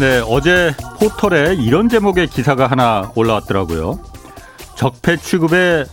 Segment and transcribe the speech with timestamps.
[0.00, 4.00] 네, 어제 포털에 이런 제목의 기사가 하나 올라왔더라고요.
[4.74, 5.84] 적폐 취급에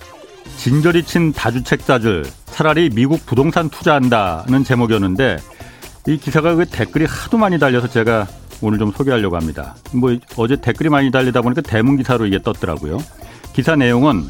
[0.55, 5.39] 진저리 친 다주택자들 차라리 미국 부동산 투자한다는 제목이었는데
[6.07, 8.27] 이 기사가 그 댓글이 하도 많이 달려서 제가
[8.61, 9.75] 오늘 좀 소개하려고 합니다.
[9.91, 12.99] 뭐 어제 댓글이 많이 달리다 보니까 대문 기사로 이게 떴더라고요.
[13.51, 14.29] 기사 내용은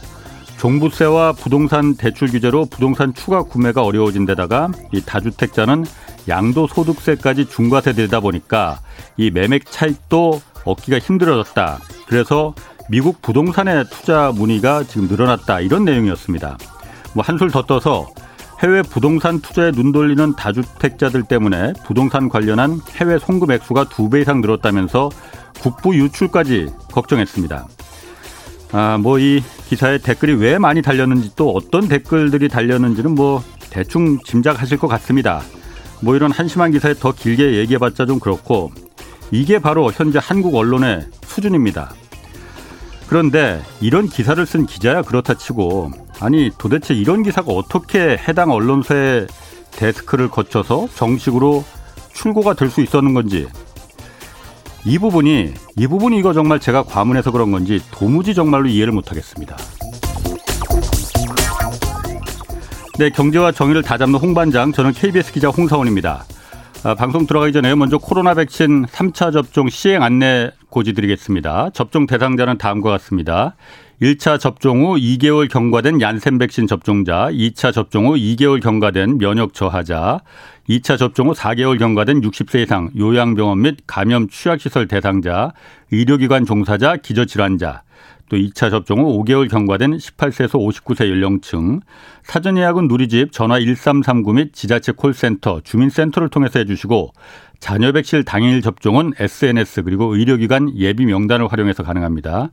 [0.58, 5.86] 종부세와 부동산 대출 규제로 부동산 추가 구매가 어려워진 데다가 이 다주택자는
[6.28, 8.80] 양도소득세까지 중과세 되다 보니까
[9.18, 11.80] 이 매매 차익도 얻기가 힘들어졌다.
[12.08, 12.54] 그래서
[12.90, 15.60] 미국 부동산의 투자 문의가 지금 늘어났다.
[15.62, 16.58] 이런 내용이었습니다.
[17.14, 18.08] 뭐 한술 더 떠서
[18.64, 24.42] 해외 부동산 투자에 눈 돌리는 다주택자들 때문에 부동산 관련한 해외 송금 액수가 두 배 이상
[24.42, 25.10] 늘었다면서
[25.60, 27.68] 국부 유출까지 걱정했습니다.
[28.72, 34.78] 아, 뭐 이 기사에 댓글이 왜 많이 달렸는지 또 어떤 댓글들이 달렸는지는 뭐 대충 짐작하실
[34.78, 35.42] 것 같습니다.
[36.02, 38.72] 뭐 이런 한심한 기사에 더 길게 얘기해봤자 좀 그렇고
[39.32, 41.92] 이게 바로 현재 한국 언론의 수준입니다.
[43.08, 49.28] 그런데 이런 기사를 쓴 기자야 그렇다 치고 아니 도대체 이런 기사가 어떻게 해당 언론사의
[49.72, 51.64] 데스크를 거쳐서 정식으로
[52.14, 53.48] 출고가 될 수 있었는 건지
[54.86, 59.56] 이 부분이 이 부분이 이거 정말 제가 과문해서 그런 건지 도무지 정말로 이해를 못하겠습니다.
[62.98, 66.26] 네, 경제와 정의를 다잡는 홍반장 저는 KBS 기자 홍사원입니다.
[66.84, 71.70] 아, 방송 들어가기 전에 먼저 코로나 백신 3차 접종 시행 안내 고지드리겠습니다.
[71.76, 73.56] 접종 대상자는 다음과 같습니다.
[74.02, 80.22] 1차 접종 후 2개월 경과된 얀센 백신 접종자, 2차 접종 후 2개월 경과된 면역 저하자,
[80.68, 85.52] 2차 접종 후 4개월 경과된 60세 이상 요양병원 및 감염 취약시설 대상자,
[85.92, 87.84] 의료기관 종사자, 기저질환자,
[88.30, 91.80] 또 2차 접종 후 5개월 경과된 18세에서 59세 연령층,
[92.24, 97.14] 사전 예약은 누리집 전화 1339 및 지자체 콜센터, 주민센터를 통해서 해주시고
[97.60, 102.50] 자녀 백실 당일 접종은 SNS 그리고 의료기관 예비 명단을 활용해서 가능합니다.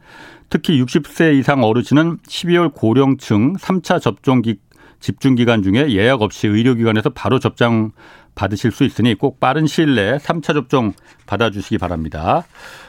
[0.49, 4.59] 특히 60세 이상 어르신은 12월 고령층 3차 접종 기,
[5.01, 7.91] 집중 기간 중에 예약 없이 의료기관에서 바로 접종
[8.35, 10.93] 받으실 수 있으니 꼭 빠른 시일 내에 3차 접종
[11.27, 12.45] 받아주시기 바랍니다.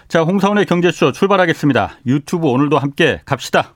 [0.07, 2.00] 자, 홍사원의 경제쇼 출발하겠습니다.
[2.06, 3.73] 유튜브 오늘도 함께 갑시다.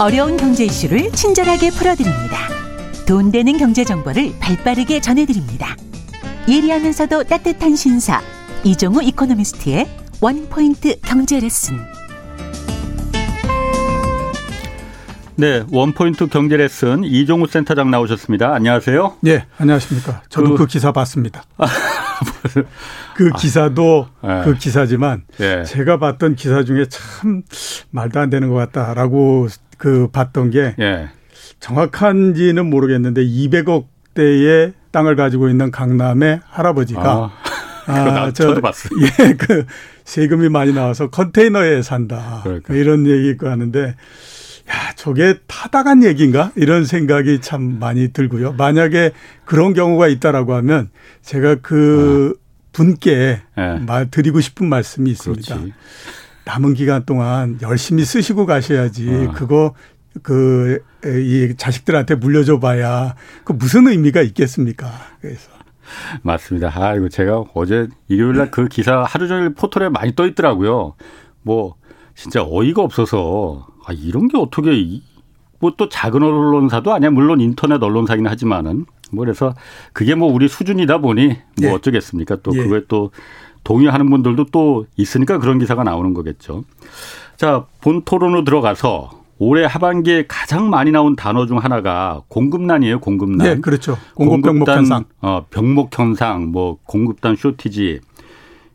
[0.00, 2.48] 어려운 경제 이슈를 친절하게 풀어드립니다.
[3.06, 5.76] 돈 되는 경제 정보를 발빠르게 전해드립니다.
[6.48, 8.22] 예리하면서도 따뜻한 신사
[8.64, 9.86] 이종우 이코노미스트의
[10.22, 11.99] 원포인트 경제 레슨.
[15.40, 18.52] 네, 원포인트 경제 레슨 이종우 센터장 나오셨습니다.
[18.52, 19.14] 안녕하세요.
[19.22, 20.20] 네, 안녕하십니까.
[20.28, 21.44] 저도 그, 그 기사 봤습니다.
[23.16, 24.44] 그 기사도 아, 네.
[24.44, 25.64] 그 기사지만 네.
[25.64, 27.42] 제가 봤던 기사 중에 참
[27.88, 31.08] 말도 안 되는 것 같다라고 그 봤던 게 네.
[31.58, 37.30] 정확한지는 모르겠는데 200억 대의 땅을 가지고 있는 강남의 할아버지가
[37.86, 38.90] 아, 아 저, 도 봤어요.
[39.00, 39.64] 예, 그
[40.04, 42.40] 세금이 많이 나와서 컨테이너에 산다.
[42.42, 42.74] 그러니까.
[42.74, 43.94] 이런 얘기 있고 하는데
[44.70, 46.52] 야, 저게 타당한 얘기인가?
[46.54, 48.52] 이런 생각이 참 많이 들고요.
[48.52, 49.12] 만약에
[49.44, 50.90] 그런 경우가 있다라고 하면
[51.22, 52.40] 제가 그 아.
[52.72, 53.78] 분께 네.
[53.80, 55.54] 말 드리고 싶은 말씀이 있습니다.
[55.54, 55.72] 그렇지.
[56.44, 59.32] 남은 기간 동안 열심히 쓰시고 가셔야지 어.
[59.32, 59.74] 그거
[60.22, 63.14] 그 이 자식들한테 물려줘 봐야
[63.44, 64.90] 그 무슨 의미가 있겠습니까?
[65.20, 65.50] 그래서
[66.22, 66.70] 맞습니다.
[66.74, 70.94] 아이고 제가 어제 일요일 날그 기사 하루 종일 포털에 많이 떠 있더라고요.
[71.42, 71.76] 뭐
[72.14, 75.00] 진짜 어이가 없어서 아, 이런 게 어떻게
[75.58, 77.10] 뭐 또 작은 언론사도 아니야.
[77.10, 79.54] 물론 인터넷 언론사긴 하지만은 뭐 그래서
[79.92, 81.72] 그게 뭐 우리 수준이다 보니 뭐 예.
[81.72, 82.36] 어쩌겠습니까.
[82.42, 82.62] 또 예.
[82.62, 83.10] 그거에 또
[83.64, 86.64] 동의하는 분들도 또 있으니까 그런 기사가 나오는 거겠죠.
[87.36, 93.46] 자, 본 토론으로 들어가서 올해 하반기에 가장 많이 나온 단어 중 하나가 공급난이에요, 공급난.
[93.46, 93.98] 네, 그렇죠.
[94.14, 95.04] 공급 병목 현상.
[95.20, 98.00] 어, 병목 현상, 뭐 공급단 쇼티지.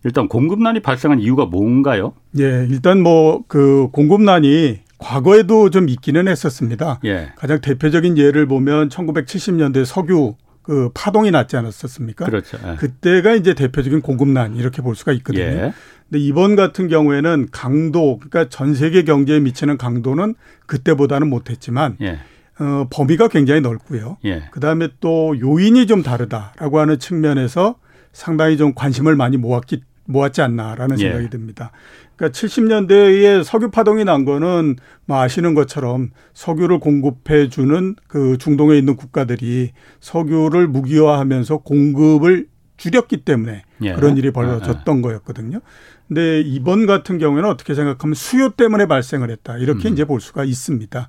[0.04, 2.14] 일단 공급난이 발생한 이유가 뭔가요?
[2.38, 7.00] 예, 일단 뭐 그 공급난이 과거에도 좀 있기는 했었습니다.
[7.06, 7.32] 예.
[7.36, 12.26] 가장 대표적인 예를 보면 1970년대 석유 그 파동이 났지 않았었습니까?
[12.26, 12.58] 그렇죠.
[12.66, 12.76] 예.
[12.76, 15.44] 그때가 이제 대표적인 공급난 이렇게 볼 수가 있거든요.
[15.44, 15.74] 예.
[16.10, 22.20] 근데 이번 같은 경우에는 강도 그러니까 전 세계 경제에 미치는 강도는 그때보다는 못했지만 예.
[22.60, 24.18] 어, 범위가 굉장히 넓고요.
[24.26, 24.46] 예.
[24.52, 27.76] 그다음에 또 요인이 좀 다르다라고 하는 측면에서
[28.14, 31.04] 상당히 좀 관심을 많이 모았기 모았지 않나라는 예.
[31.04, 31.72] 생각이 듭니다.
[32.16, 38.96] 그러니까 70년대에 석유 파동이 난 거는 뭐 아시는 것처럼 석유를 공급해 주는 그 중동에 있는
[38.96, 42.48] 국가들이 석유를 무기화하면서 공급을
[42.78, 43.94] 줄였기 때문에 예.
[43.94, 45.02] 그런 일이 벌어졌던 예.
[45.02, 45.60] 거였거든요.
[46.08, 49.58] 근데 이번 같은 경우에는 어떻게 생각하면 수요 때문에 발생을 했다.
[49.58, 49.94] 이렇게 음.
[49.94, 51.08] 이제 볼 수가 있습니다.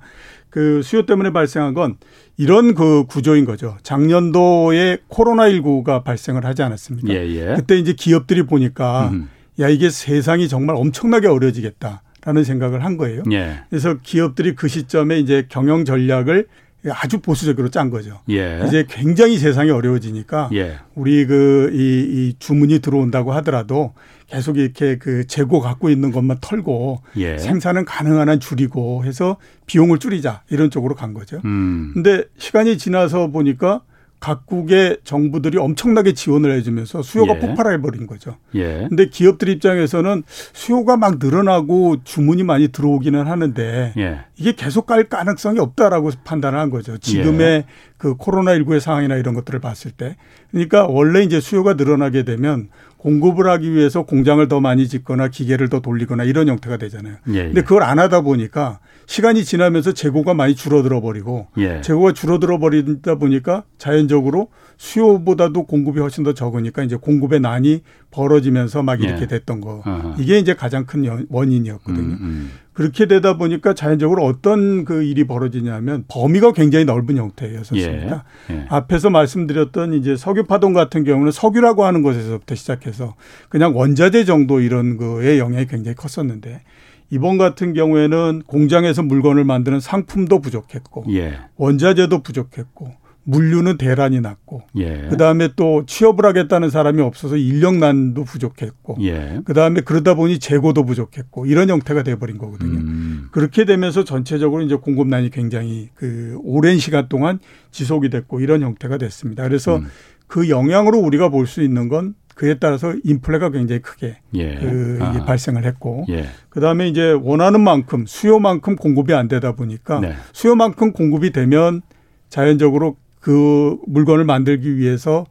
[0.49, 1.97] 그 수요 때문에 발생한 건
[2.37, 3.77] 이런 그 구조인 거죠.
[3.83, 7.13] 작년도에 코로나19가 발생을 하지 않았습니까?
[7.13, 7.55] 예, 예.
[7.55, 9.29] 그때 이제 기업들이 보니까 음.
[9.59, 12.01] 야, 이게 세상이 정말 엄청나게 어려지겠다.
[12.25, 13.23] 라는 생각을 한 거예요.
[13.31, 13.61] 예.
[13.69, 16.47] 그래서 기업들이 그 시점에 이제 경영 전략을
[16.89, 18.19] 아주 보수적으로 짠 거죠.
[18.29, 18.63] 예.
[18.67, 20.77] 이제 굉장히 세상이 어려워지니까 예.
[20.93, 23.93] 우리 그이 이 주문이 들어온다고 하더라도
[24.27, 27.37] 계속 이렇게 그 재고 갖고 있는 것만 털고 예.
[27.37, 31.41] 생산은 가능한 한 줄이고 해서 비용을 줄이자 이런 쪽으로 간 거죠.
[31.45, 31.91] 음.
[31.93, 33.81] 근데 시간이 지나서 보니까
[34.19, 37.39] 각국의 정부들이 엄청나게 지원을 해주면서 수요가 예.
[37.39, 38.35] 폭발해버린 거죠.
[38.55, 38.87] 예.
[38.89, 44.19] 근데 기업들 입장에서는 수요가 막 늘어나고 주문이 많이 들어오기는 하는데 예.
[44.35, 46.97] 이게 계속 갈 가능성이 없다라고 판단을 한 거죠.
[46.97, 47.65] 지금의 예.
[47.97, 50.15] 그 코로나19의 상황이나 이런 것들을 봤을 때.
[50.51, 55.79] 그러니까 원래 이제 수요가 늘어나게 되면 공급을 하기 위해서 공장을 더 많이 짓거나 기계를 더
[55.81, 57.15] 돌리거나 이런 형태가 되잖아요.
[57.29, 57.43] 예, 예.
[57.45, 61.81] 근데 그걸 안 하다 보니까 시간이 지나면서 재고가 많이 줄어들어 버리고 예.
[61.81, 69.01] 재고가 줄어들어 버리다 보니까 자연적으로 수요보다도 공급이 훨씬 더 적으니까 이제 공급의 난이 벌어지면서 막
[69.01, 69.27] 이렇게 예.
[69.27, 69.81] 됐던 거.
[69.85, 70.15] 어허.
[70.19, 72.01] 이게 이제 가장 큰 원인이었거든요.
[72.01, 72.51] 음, 음.
[72.77, 78.23] 그렇게 되다 보니까 자연적으로 어떤 그 일이 벌어지냐면 범위가 굉장히 넓은 형태였었습니다.
[78.51, 78.53] 예.
[78.53, 78.65] 예.
[78.69, 83.15] 앞에서 말씀드렸던 이제 석유 파동 같은 경우는 석유라고 하는 것에서부터 시작해서
[83.49, 86.61] 그냥 원자재 정도 이런 거에 영향이 굉장히 컸었는데
[87.09, 91.39] 이번 같은 경우에는 공장에서 물건을 만드는 상품도 부족했고 예.
[91.55, 92.93] 원자재도 부족했고
[93.29, 95.07] 물류는 대란이 났고 예.
[95.09, 99.41] 그다음에 또 취업을 하겠다는 사람이 없어서 인력난도 부족했고 예.
[99.43, 102.79] 그다음에 그러다 보니 재고도 부족했고 이런 형태가 돼 버린 거거든요.
[102.79, 103.27] 음.
[103.31, 107.39] 그렇게 되면서 전체적으로 이제 공급난이 굉장히 그 오랜 시간 동안
[107.71, 109.43] 지속이 됐고 이런 형태가 됐습니다.
[109.43, 109.87] 그래서 음.
[110.27, 114.55] 그 영향으로 우리가 볼 수 있는 건 그에 따라서 인플레가 굉장히 크게 예.
[114.55, 115.25] 그 아.
[115.25, 116.27] 발생을 했고 예.
[116.47, 120.13] 그다음에 이제 원하는 만큼 수요만큼 공급이 안 되다 보니까 네.
[120.31, 121.81] 수요만큼 공급이 되면
[122.29, 122.95] 자연적으로
[123.27, 125.25] 그 물건을 만들기 위해서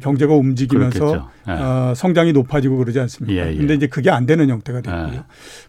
[0.00, 1.52] 경제가 움직이면서 예.
[1.52, 3.32] 어, 성장이 높아지고 그러지 않습니까?
[3.46, 3.56] 예, 예.
[3.56, 5.10] 근데 이제 그게 안 되는 형태가 됐고요.
[5.14, 5.22] 예.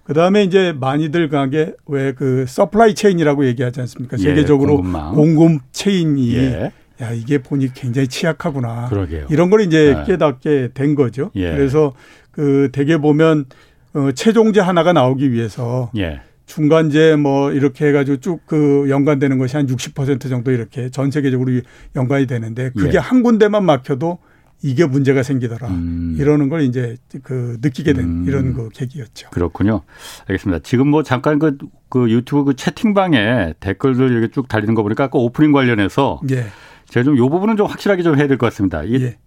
[0.03, 4.17] 그 다음에 이제 많이들 가게 왜 그 supply chain이라고 얘기하지 않습니까?
[4.17, 5.13] 예, 세계적으로 공급망.
[5.13, 6.71] 공급 체인이 예.
[7.03, 8.87] 야 이게 보니 굉장히 취약하구나.
[8.89, 9.27] 그러게요.
[9.29, 10.03] 이런 걸 이제 네.
[10.07, 11.29] 깨닫게 된 거죠.
[11.35, 11.51] 예.
[11.51, 11.93] 그래서
[12.31, 13.45] 그 대개 보면
[13.93, 16.21] 어, 최종재 하나가 나오기 위해서 예.
[16.49, 21.51] 중간제 뭐 이렇게 해가지고 쭉 그 연관되는 것이 한 60% 정도 이렇게 전 세계적으로
[21.95, 22.97] 연관이 되는데 그게 예.
[22.97, 24.17] 한 군데만 막혀도
[24.63, 25.67] 이게 문제가 생기더라.
[25.67, 26.15] 음.
[26.17, 28.25] 이러는 걸 이제 그 느끼게 된 음.
[28.27, 29.29] 이런 그 계기였죠.
[29.29, 29.81] 그렇군요.
[30.27, 30.63] 알겠습니다.
[30.63, 31.57] 지금 뭐 잠깐 그,
[31.89, 36.45] 그 유튜브 그 채팅방에 댓글들 이렇게 쭉 달리는 거 보니까 아까 오프닝 관련해서 예.
[36.87, 38.83] 제가 좀이 부분은 좀 확실하게 좀 해야 될 것 같습니다.
[38.83, 39.17] 이게 예.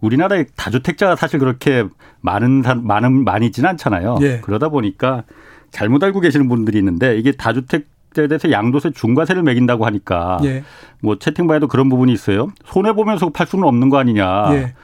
[0.00, 1.84] 우리나라의 다주택자가 사실 그렇게
[2.20, 4.18] 많은 많은 많이 있지는 않잖아요.
[4.22, 4.40] 예.
[4.42, 5.24] 그러다 보니까
[5.74, 10.64] 잘못 알고 계시는 분들이 있는데 이게 다주택자에 대해서 양도세 중과세를 매긴다고 하니까 예.
[11.00, 12.48] 뭐 채팅방에도 그런 부분이 있어요.
[12.64, 14.54] 손해 보면서 팔 수는 없는 거 아니냐.
[14.54, 14.74] 예.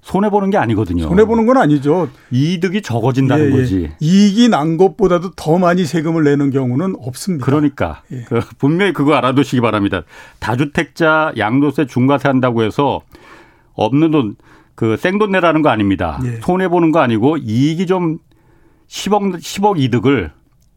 [0.00, 1.02] 손해 보는 게 아니거든요.
[1.02, 2.08] 손해 보는 건 아니죠.
[2.30, 3.50] 이득이 적어진다는 예, 예.
[3.50, 3.90] 거지.
[3.98, 7.44] 이익이 난 것보다도 더 많이 세금을 내는 경우는 없습니다.
[7.44, 8.22] 그러니까 예.
[8.28, 10.02] 그 분명히 그거 알아두시기 바랍니다.
[10.38, 13.00] 다주택자 양도세 중과세 한다고 해서
[13.74, 14.36] 없는 돈
[14.76, 16.20] 그 생돈 내라는 거 아닙니다.
[16.24, 16.38] 예.
[16.42, 18.18] 손해 보는 거 아니고 이익이 좀
[18.88, 20.30] 10억 10억 이득을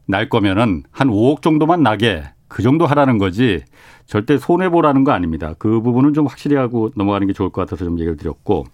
[0.10, 3.63] 날 거면은 한 5억 정도만 나게 그 정도 하라는 거지
[4.08, 5.54] 절대 손해 보라는 거 아닙니다.
[5.60, 8.66] 그 부분은 좀 확실히 하고 넘어가는 게 좋을 것 같아서 좀 얘기를 드렸고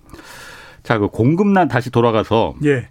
[0.82, 2.88] 자, 그 공급난 다시 돌아가서 예.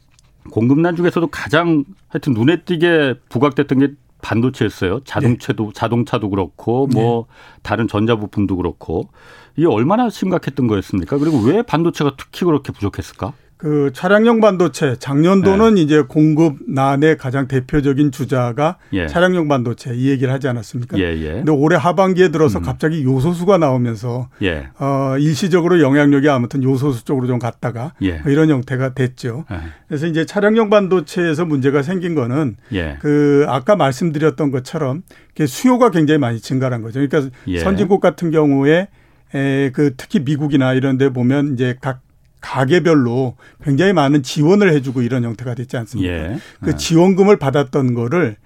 [0.50, 3.88] 공급난 중에서도 가장 하여튼 눈에 띄게 부각됐던 게
[4.20, 5.00] 반도체였어요.
[5.04, 5.72] 자동차도 예.
[5.72, 7.60] 자동차도 그렇고 뭐 예.
[7.62, 9.08] 다른 전자 부품도 그렇고
[9.56, 11.16] 이게 얼마나 심각했던 거였습니까?
[11.16, 13.32] 그리고 왜 반도체가 특히 그렇게 부족했을까?
[13.64, 15.80] 그 차량용 반도체 작년도는 네.
[15.80, 19.06] 이제 공급 난의 가장 대표적인 주자가 예.
[19.06, 20.98] 차량용 반도체 이 얘기를 하지 않았습니까?
[20.98, 21.32] 예, 예.
[21.32, 22.62] 근데 올해 하반기에 들어서 음.
[22.62, 24.68] 갑자기 요소수가 나오면서 예.
[24.78, 28.18] 어 일시적으로 영향력이 아무튼 요소수 쪽으로 좀 갔다가 예.
[28.18, 29.46] 뭐 이런 형태가 됐죠.
[29.50, 29.56] 예.
[29.88, 32.98] 그래서 이제 차량용 반도체에서 문제가 생긴 거는 예.
[33.00, 35.04] 그 아까 말씀드렸던 것처럼
[35.46, 37.00] 수요가 굉장히 많이 증가한 거죠.
[37.00, 38.88] 그러니까 선진국 같은 경우에
[39.34, 42.03] 에, 그 특히 미국이나 이런 데 보면 이제 각
[42.44, 46.12] 가게별로 굉장히 많은 지원을 해주고 이런 형태가 됐지 않습니까?
[46.12, 46.38] 예.
[46.60, 46.76] 그 아.
[46.76, 48.36] 지원금을 받았던 거를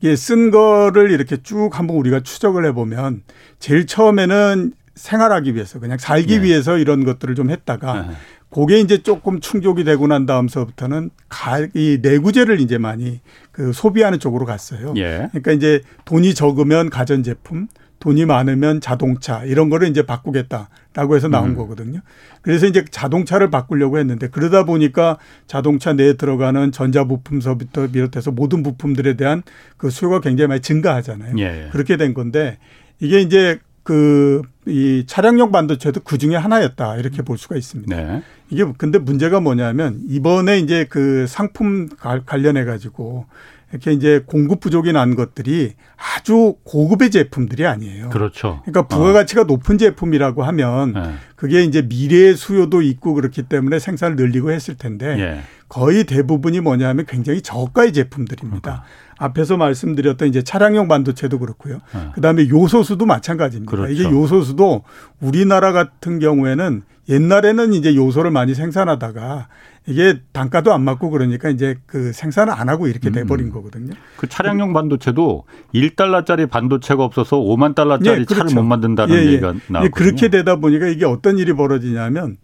[0.00, 3.22] 이게 쓴 거를 이렇게 쭉 한번 우리가 추적을 해보면
[3.60, 6.42] 제일 처음에는 생활하기 위해서 그냥 살기 예.
[6.42, 8.14] 위해서 이런 것들을 좀 했다가 예.
[8.50, 13.20] 그게 이제 조금 충족이 되고 난 다음서부터는 가, 이 내구재를 이제 많이
[13.52, 14.94] 그 소비하는 쪽으로 갔어요.
[14.96, 15.28] 예.
[15.30, 17.68] 그러니까 이제 돈이 적으면 가전제품,
[18.00, 21.56] 돈이 많으면 자동차 이런 거를 이제 바꾸겠다라고 해서 나온 음.
[21.56, 22.00] 거거든요.
[22.42, 29.42] 그래서 이제 자동차를 바꾸려고 했는데 그러다 보니까 자동차 내에 들어가는 전자부품서부터 비롯해서 모든 부품들에 대한
[29.76, 31.36] 그 수요가 굉장히 많이 증가하잖아요.
[31.38, 31.68] 예.
[31.72, 32.58] 그렇게 된 건데
[33.00, 37.94] 이게 이제 그 이 차량용 반도체도 그 중에 하나였다 이렇게 볼 수가 있습니다.
[37.94, 38.22] 네.
[38.48, 41.88] 이게 근데 문제가 뭐냐면 이번에 이제 그 상품
[42.24, 43.26] 관련해 가지고
[43.74, 48.08] 이렇게 이제 공급 부족이 난 것들이 아주 고급의 제품들이 아니에요.
[48.10, 48.62] 그렇죠.
[48.64, 49.44] 그러니까 부가가치가 어.
[49.44, 51.14] 높은 제품이라고 하면 네.
[51.34, 55.40] 그게 이제 미래의 수요도 있고 그렇기 때문에 생산을 늘리고 했을 텐데 예.
[55.68, 58.60] 거의 대부분이 뭐냐면 굉장히 저가의 제품들입니다.
[58.60, 58.84] 그러니까.
[59.18, 61.80] 앞에서 말씀드렸던 이제 차량용 반도체도 그렇고요.
[61.94, 62.10] 네.
[62.14, 63.70] 그다음에 요소수도 마찬가지입니다.
[63.70, 63.92] 그렇죠.
[63.92, 64.82] 이게 요소수도
[65.20, 69.48] 우리나라 같은 경우에는 옛날에는 이제 요소를 많이 생산하다가
[69.86, 73.52] 이게 단가도 안 맞고 그러니까 이제 그 생산을 안 하고 이렇게 돼 버린 음.
[73.52, 73.92] 거거든요.
[74.16, 75.44] 그 차량용 반도체도
[75.74, 78.34] 1달러짜리 반도체가 없어서 5만 달러짜리 예, 그렇죠.
[78.34, 79.26] 차를 못 만든다는 예, 예.
[79.26, 79.90] 얘기가 나오거든요.
[79.90, 82.38] 그렇게 되다 보니까 이게 어떤 일이 벌어지냐면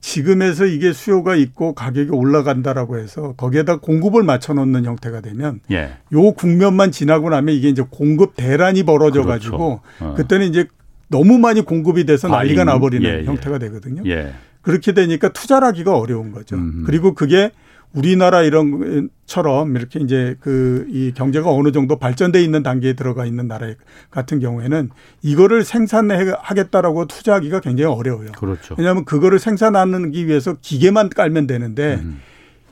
[0.00, 5.96] 지금에서 이게 수요가 있고 가격이 올라간다라고 해서 거기에다 공급을 맞춰 놓는 형태가 되면 예.
[6.12, 10.12] 요 국면만 지나고 나면 이게 이제 공급 대란이 벌어져 가지고 그렇죠.
[10.12, 10.14] 어.
[10.14, 10.66] 그때는 이제
[11.08, 13.24] 너무 많이 공급이 돼서 난리가 나버리는 예, 예.
[13.24, 14.02] 형태가 되거든요.
[14.06, 14.32] 예.
[14.62, 16.56] 그렇게 되니까 투자를 하기가 어려운 거죠.
[16.56, 16.82] 음.
[16.86, 17.52] 그리고 그게
[17.96, 23.48] 우리나라 이런 처럼 이렇게 이제 그 이 경제가 어느 정도 발전돼 있는 단계에 들어가 있는
[23.48, 23.68] 나라
[24.10, 24.90] 같은 경우에는
[25.22, 28.32] 이거를 생산하겠다라고 투자하기가 굉장히 어려워요.
[28.32, 28.74] 그렇죠.
[28.78, 32.20] 왜냐하면 그거를 생산하기 위해서 기계만 깔면 되는데 음.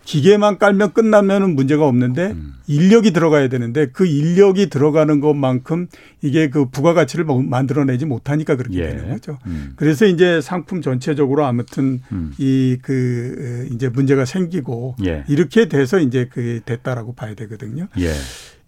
[0.05, 2.55] 기계만 깔면 끝나면은 문제가 없는데 음.
[2.67, 5.89] 인력이 들어가야 되는데 그 인력이 들어가는 것만큼
[6.23, 8.89] 이게 그 부가가치를 뭐 만들어내지 못하니까 그렇게 예.
[8.89, 9.39] 되는 거죠.
[9.47, 9.73] 음.
[9.77, 12.33] 그래서 이제 상품 전체적으로 아무튼 음.
[12.39, 15.25] 이그 이제 문제가 생기고 예.
[15.29, 17.89] 이렇게 돼서 이제 그 됐다라고 봐야 되거든요.
[17.99, 18.13] 예.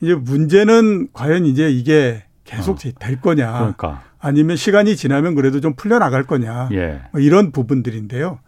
[0.01, 2.91] 이제 문제는 과연 이제 이게 계속 어.
[2.99, 3.53] 될 거냐.
[3.53, 4.03] 그러니까.
[4.19, 6.71] 아니면 시간이 지나면 그래도 좀 풀려나갈 거냐.
[6.73, 7.03] 예.
[7.13, 8.41] 뭐 이런 부분들인데요.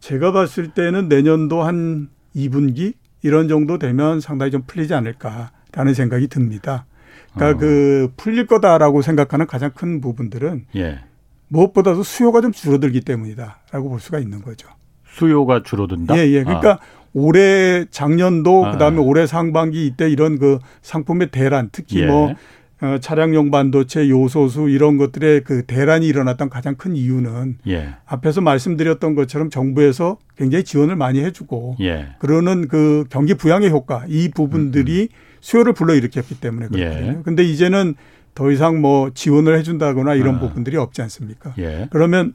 [0.00, 6.86] 제가 봤을 때는 내년도 한 2분기 이런 정도 되면 상당히 좀 풀리지 않을까라는 생각이 듭니다.
[7.34, 7.60] 그러니까 어.
[7.60, 11.00] 그 풀릴 거다라고 생각하는 가장 큰 부분들은 예.
[11.48, 14.68] 무엇보다도 수요가 좀 줄어들기 때문이다라고 볼 수가 있는 거죠.
[15.06, 16.16] 수요가 줄어든다?
[16.16, 16.44] 예, 예.
[16.44, 16.78] 그러니까 아.
[17.12, 18.72] 올해 작년도 아.
[18.72, 22.06] 그다음에 올해 상반기 이때 이런 그 상품의 대란 특히 예.
[22.06, 22.34] 뭐
[22.80, 27.94] 어, 차량용 반도체, 요소수 이런 것들의 그 대란이 일어났던 가장 큰 이유는 예.
[28.06, 32.10] 앞에서 말씀드렸던 것처럼 정부에서 굉장히 지원을 많이 해주고 예.
[32.20, 35.38] 그러는 그 경기 부양의 효과 이 부분들이 음, 음.
[35.40, 37.18] 수요를 불러일으켰기 때문에 그렇거든요.
[37.18, 37.22] 예.
[37.24, 37.94] 근데 이제는
[38.34, 40.40] 더 이상 뭐 지원을 해준다거나 이런 아.
[40.40, 41.54] 부분들이 없지 않습니까?
[41.58, 41.88] 예.
[41.90, 42.34] 그러면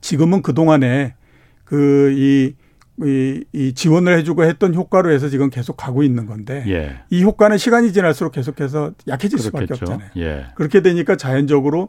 [0.00, 1.14] 지금은 그 동안에
[1.64, 2.54] 그 이
[3.02, 7.00] 이, 이 지원을 해주고 했던 효과로 해서 지금 계속 가고 있는 건데 예.
[7.10, 9.74] 이 효과는 시간이 지날수록 계속해서 약해질 그렇겠죠.
[9.74, 10.10] 수밖에 없잖아요.
[10.18, 10.46] 예.
[10.54, 11.88] 그렇게 되니까 자연적으로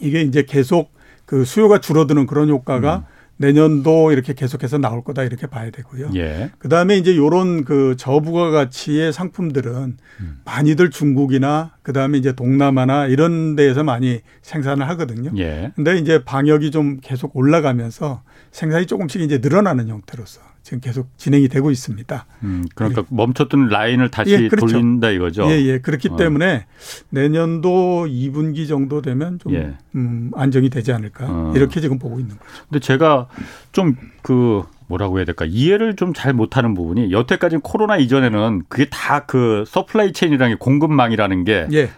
[0.00, 0.92] 이게 이제 계속
[1.24, 3.15] 그 수요가 줄어드는 그런 효과가 음.
[3.38, 6.10] 내년도 이렇게 계속해서 나올 거다 이렇게 봐야 되고요.
[6.14, 6.50] 예.
[6.58, 10.40] 그다음에 이제 요런 그 저부가 가치의 상품들은 음.
[10.44, 15.30] 많이들 중국이나 그다음에 이제 동남아나 이런 데에서 많이 생산을 하거든요.
[15.38, 15.72] 예.
[15.76, 21.70] 근데 이제 방역이 좀 계속 올라가면서 생산이 조금씩 이제 늘어나는 형태로서 지금 계속 진행이 되고
[21.70, 22.26] 있습니다.
[22.42, 23.08] 음, 그러니까 네.
[23.10, 24.66] 멈췄던 라인을 다시 예, 그렇죠.
[24.66, 25.48] 돌린다 이거죠.
[25.48, 25.78] 예, 예.
[25.78, 26.16] 그렇기 어.
[26.16, 26.66] 때문에
[27.08, 29.76] 내년도 2분기 정도 되면 좀 예.
[29.94, 31.52] 음, 안정이 되지 않을까 어.
[31.54, 32.50] 이렇게 지금 보고 있는 거죠.
[32.68, 33.28] 근데 제가
[33.70, 39.64] 좀그 뭐라고 해야 될까 이해를 좀 잘 못하는 부분이 여태까지 코로나 이전에는 그게 다 그
[39.66, 41.90] supply chain이라는 게 공급망이라는 게다 예.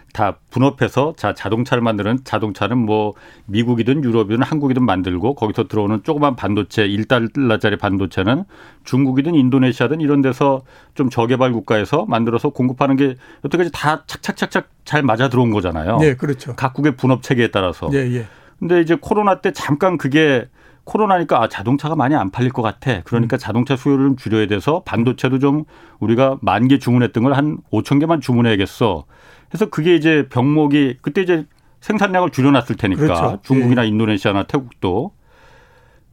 [0.49, 3.13] 분업해서 자 자동차를 만드는 자동차는 뭐
[3.45, 8.45] 미국이든 유럽이든 한국이든 만들고 거기서 들어오는 조그만 반도체 1달러짜리 반도체는
[8.83, 10.63] 중국이든 인도네시아든 이런 데서
[10.95, 13.15] 좀 저개발 국가에서 만들어서 공급하는 게
[13.45, 15.97] 여태까지 다 착착착착 잘 맞아 들어온 거잖아요.
[15.99, 16.55] 네, 그렇죠.
[16.55, 17.89] 각국의 분업 체계에 따라서.
[17.93, 18.25] 예, 예.
[18.57, 20.47] 근데 이제 코로나 때 잠깐 그게
[20.89, 23.01] 코로나니까 아, 자동차가 많이 안 팔릴 것 같아.
[23.03, 23.39] 그러니까 음.
[23.39, 25.63] 자동차 수요를 좀 줄여야 돼서 반도체도 좀
[25.99, 29.05] 우리가 만 개 주문했던 걸 한 5천 개만 주문해야겠어.
[29.49, 31.45] 그래서 그게 이제 병목이 그때 이제
[31.81, 33.39] 생산량을 줄여놨을 테니까 그렇죠.
[33.43, 33.87] 중국이나 예.
[33.87, 35.11] 인도네시아나 태국도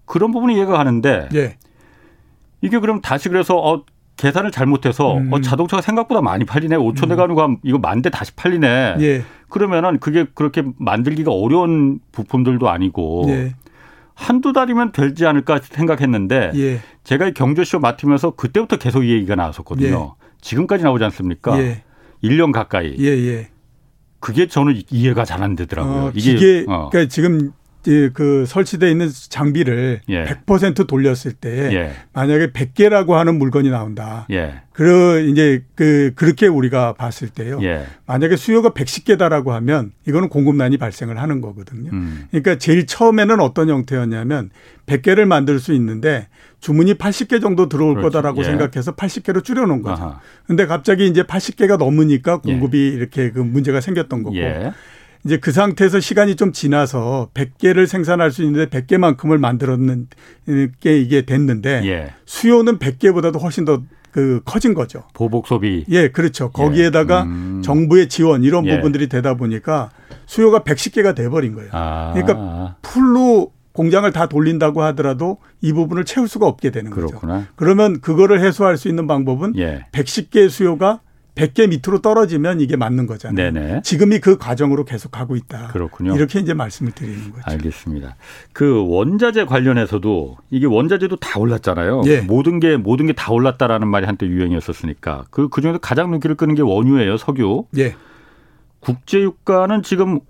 [0.05, 1.57] 그런 부분이 이해가 가는데 예.
[2.61, 3.85] 이게 그럼 다시 그래서 어
[4.17, 5.33] 계산을 잘못해서 음.
[5.33, 6.77] 어, 자동차가 생각보다 많이 팔리네.
[6.77, 7.17] 5천 대 음.
[7.17, 8.97] 가는 거 이거 만 대 다시 팔리네.
[9.01, 9.23] 예.
[9.49, 13.55] 그러면은 그게 그렇게 만들기가 어려운 부품들도 아니고 예.
[14.17, 16.81] 한두 달이면 되지 않을까 생각했는데 예.
[17.05, 20.17] 제가 경제쇼 맡으면서 그때부터 계속 이 얘기가 나왔었거든요.
[20.21, 20.27] 예.
[20.41, 21.57] 지금까지 나오지 않습니까?
[21.61, 21.83] 예.
[22.25, 22.97] 1년 가까이.
[22.99, 23.49] 예, 예.
[24.19, 26.05] 그게 저는 이해가 잘 안 되더라고요.
[26.07, 26.89] 어, 이게 어.
[26.91, 27.53] 그러니까 지금
[28.13, 30.25] 그 설치돼 있는 장비를 예.
[30.25, 31.93] 100% 돌렸을 때 예.
[32.13, 34.27] 만약에 100개라고 하는 물건이 나온다.
[34.31, 34.63] 예.
[34.73, 37.59] 그 이제 그 그렇게 우리가 봤을 때요.
[37.63, 37.87] 예.
[38.07, 41.91] 만약에 수요가 110개다라고 하면 이거는 공급난이 발생을 하는 거거든요.
[41.93, 42.27] 음.
[42.31, 44.51] 그러니까 제일 처음에는 어떤 형태였냐면
[44.87, 46.29] 100개를 만들 수 있는데
[46.61, 48.13] 주문이 80개 정도 들어올 그렇지.
[48.15, 48.45] 거다라고 예.
[48.45, 50.03] 생각해서 80개로 줄여 놓은 거죠.
[50.03, 50.21] 아하.
[50.47, 52.89] 근데 갑자기 이제 80개가 넘으니까 공급이 예.
[52.89, 54.37] 이렇게 그 문제가 생겼던 거고.
[55.27, 55.29] 예.
[55.29, 60.09] 이제 그 상태에서 시간이 좀 지나서 100개를 생산할 수 있는데 100개만큼을 만들었는
[60.81, 62.15] 게 이게 됐는데 예.
[62.25, 63.83] 수요는 100개보다도 훨씬 더
[64.17, 65.03] 그 커진 거죠.
[65.13, 65.85] 보복 소비.
[65.91, 66.51] 예, 그렇죠.
[66.51, 67.23] 거기에다가 예.
[67.29, 67.61] 음.
[67.63, 68.77] 정부의 지원 이런 예.
[68.77, 69.91] 부분들이 되다 보니까
[70.25, 71.69] 수요가 110개가 돼 버린 거예요.
[71.73, 72.15] 아.
[72.15, 77.35] 그러니까 풀로 공장을 다 돌린다고 하더라도 이 부분을 채울 수가 없게 되는 그렇구나.
[77.35, 77.47] 거죠.
[77.57, 79.85] 그러면 그거를 해소할 수 있는 방법은 예.
[79.93, 81.01] 110개 수요가
[81.37, 83.53] 100개 밑으로 떨어지면 이게 맞는 거잖아요.
[83.53, 83.83] 네네.
[83.83, 85.69] 지금이 그 과정으로 계속 가고 있다.
[85.69, 86.17] 그렇군요.
[86.17, 87.43] 이렇게 이제 말씀을 드리는 거죠.
[87.45, 88.17] 알겠습니다.
[88.53, 92.03] 그 원자재 관련해서도 이게 원자재도 다 올랐잖아요.
[92.07, 92.21] 예.
[92.23, 96.63] 모든 게 모든 게 다 올랐다라는 말이 한때 유행이었었으니까 그 그중에서 가장 눈길을 끄는 게
[96.63, 97.65] 원유예요, 석유.
[97.79, 97.95] 예.
[98.81, 100.21] 국제 유가는 지금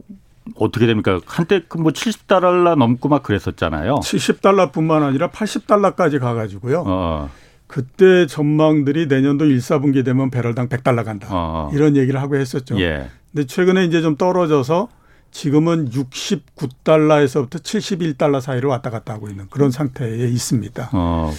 [0.54, 1.20] 어떻게 됩니까?
[1.26, 3.96] 한때 그뭐 70달러 넘고 막 그랬었잖아요.
[3.96, 6.84] 70달러뿐만 아니라 80달러까지 가가지고요.
[6.86, 7.30] 어.
[7.66, 11.28] 그때 전망들이 내년도 1, 4분기 되면 배럴당 100달러 간다.
[11.30, 11.70] 어.
[11.72, 12.78] 이런 얘기를 하고 했었죠.
[12.80, 13.08] 예.
[13.32, 14.88] 근데 최근에 이제 좀 떨어져서
[15.32, 20.90] 지금은 69달러에서부터 71달러 사이로 왔다 갔다 하고 있는 그런 상태에 있습니다.
[20.92, 21.32] 어.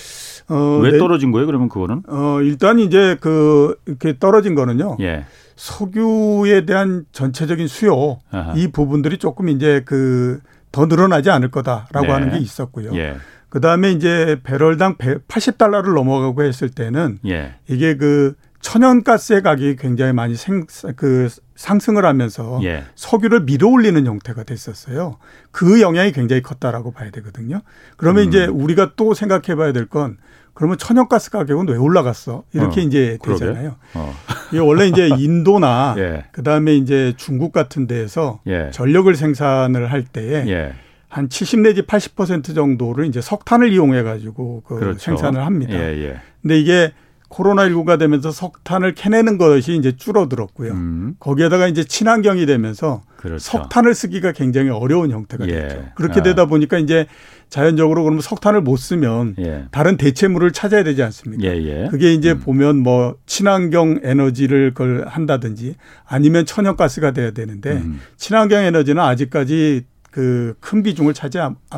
[0.49, 1.45] 어, 왜 떨어진 거예요?
[1.45, 2.03] 그러면 그거는?
[2.07, 4.97] 어, 일단 이제 그 이렇게 떨어진 거는요.
[5.01, 5.25] 예.
[5.55, 8.53] 석유에 대한 전체적인 수요 아하.
[8.55, 10.39] 이 부분들이 조금 이제 그
[10.71, 12.11] 더 늘어나지 않을 거다라고 네.
[12.11, 12.95] 하는 게 있었고요.
[12.95, 13.15] 예.
[13.49, 17.55] 그 다음에 이제 배럴당 80달러를 넘어가고 했을 때는 예.
[17.67, 22.83] 이게 그 천연가스의 가격이 굉장히 많이 생, 그 상승을 하면서 예.
[22.95, 25.17] 석유를 밀어올리는 형태가 됐었어요.
[25.51, 27.61] 그 영향이 굉장히 컸다라고 봐야 되거든요.
[27.95, 28.27] 그러면 음.
[28.29, 30.17] 이제 우리가 또 생각해 봐야 될 건
[30.53, 32.43] 그러면 천연가스 가격은 왜 올라갔어?
[32.51, 33.75] 이렇게 어, 이제 되잖아요.
[33.93, 34.13] 어.
[34.49, 36.25] 이게 원래 이제 인도나 예.
[36.31, 38.71] 그다음에 이제 중국 같은 데에서 예.
[38.73, 40.73] 전력을 생산을 할 때에 예.
[41.09, 44.99] 한 70 내지 80% 정도를 이제 석탄을 이용해 가지고 그 그렇죠.
[44.99, 45.73] 생산을 합니다.
[45.73, 46.21] 예, 예.
[46.41, 46.91] 근데 이게
[47.29, 50.71] 코로나19가 되면서 석탄을 캐내는 것이 이제 줄어들었고요.
[50.71, 51.15] 음.
[51.19, 53.39] 거기에다가 이제 친환경이 되면서 그렇죠.
[53.39, 55.51] 석탄을 쓰기가 굉장히 어려운 형태가 예.
[55.53, 55.85] 됐죠.
[55.95, 56.23] 그렇게 아.
[56.23, 57.05] 되다 보니까 이제
[57.49, 59.65] 자연적으로 그러면 석탄을 못 쓰면 예.
[59.71, 61.43] 다른 대체물을 찾아야 되지 않습니까?
[61.43, 61.83] 예예.
[61.83, 61.87] 예.
[61.89, 62.39] 그게 이제 음.
[62.39, 67.99] 보면 뭐 친환경 에너지를 걸 한다든지 아니면 천연가스가 돼야 되는데 음.
[68.15, 69.85] 친환경 에너지는 아직까지
[70.17, 71.37] 그 큰 비중을 차지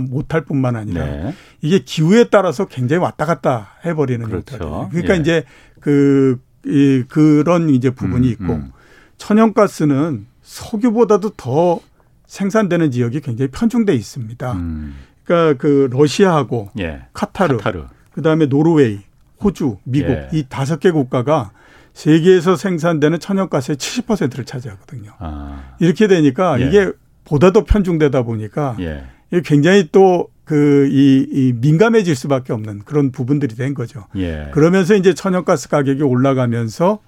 [0.10, 1.36] 못할 뿐만 아니라 네.
[1.60, 4.88] 이게 기후에 따라서 굉장히 왔다 갔다 해버리는 그렇죠.
[4.92, 5.20] 그러니까 예.
[5.20, 5.44] 이제
[5.82, 8.72] 그, 이, 그런 이제 부분이 음, 있고 음.
[9.18, 11.82] 천연가스는 석유보다도 더
[12.28, 14.54] 생산되는 지역이 굉장히 편중돼 있습니다.
[14.54, 14.96] 음.
[15.26, 17.08] 그러니까 그 러시아하고 예.
[17.12, 17.88] 카타르, 카타르.
[18.14, 19.02] 그다음에 노르웨이,
[19.44, 20.30] 호주, 미국 예.
[20.32, 21.52] 이 다섯 개 국가가
[21.92, 25.12] 세계에서 생산되는 천연가스의 70%를 차지하거든요.
[25.20, 25.76] 아.
[25.80, 26.68] 이렇게 되니까 예.
[26.68, 26.92] 이게
[27.30, 29.04] 보다 더 편중되다 보니까 예.
[29.46, 34.06] 굉장히 또 그, 이, 이 민감해질 수밖에 없는 그런 부분들이 된 거죠.
[34.16, 34.50] 예.
[34.52, 37.00] 그러면서 이제 천연가스 가격이 올라가면서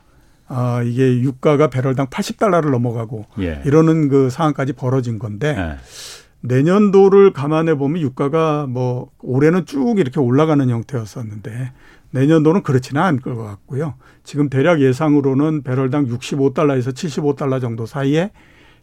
[0.48, 3.64] 아, 이게 유가가 배럴당 80달러를 넘어가고 예.
[3.66, 5.78] 이러는 그 상황까지 벌어진 건데 예.
[6.42, 11.72] 내년도를 감안해 보면 유가가 뭐 올해는 쭉 이렇게 올라가는 형태였었는데
[12.12, 13.96] 내년도는 그렇지는 않을 것 같고요.
[14.24, 18.32] 지금 대략 예상으로는 배럴당 65달러에서 75달러 정도 사이에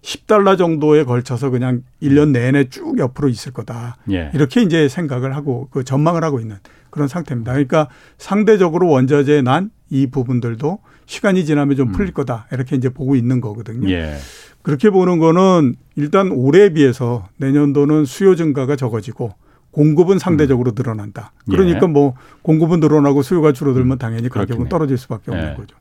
[0.02, 3.96] 10달러 정도에 걸쳐서 그냥 1년 내내 쭉 옆으로 있을 거다.
[4.10, 4.30] 예.
[4.34, 6.56] 이렇게 이제 생각을 하고 그 전망을 하고 있는
[6.90, 7.52] 그런 상태입니다.
[7.52, 12.14] 그러니까 상대적으로 원자재에 난이 부분들도 시간이 지나면 좀 풀릴 음.
[12.14, 12.46] 거다.
[12.52, 13.88] 이렇게 이제 보고 있는 거거든요.
[13.90, 14.16] 예.
[14.62, 19.34] 그렇게 보는 거는 일단 올해에 비해서 내년도는 수요 증가가 적어지고
[19.70, 20.74] 공급은 상대적으로 음.
[20.76, 21.32] 늘어난다.
[21.48, 21.86] 그러니까 예.
[21.86, 23.98] 뭐 공급은 늘어나고 수요가 줄어들면 음.
[23.98, 24.68] 당연히 가격은 그렇겠네.
[24.68, 25.54] 떨어질 수밖에 없는 예.
[25.54, 25.76] 거죠.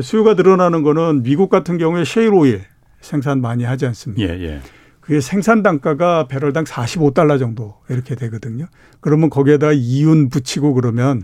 [0.00, 2.62] 수요가 늘어나는 거는 미국 같은 경우에 셰일 오일
[3.02, 4.22] 생산 많이 하지 않습니까?
[4.22, 4.60] 예, 예.
[5.00, 8.66] 그게 생산 단가가 배럴당 45달러 정도 이렇게 되거든요.
[9.00, 11.22] 그러면 거기에다 이윤 붙이고 그러면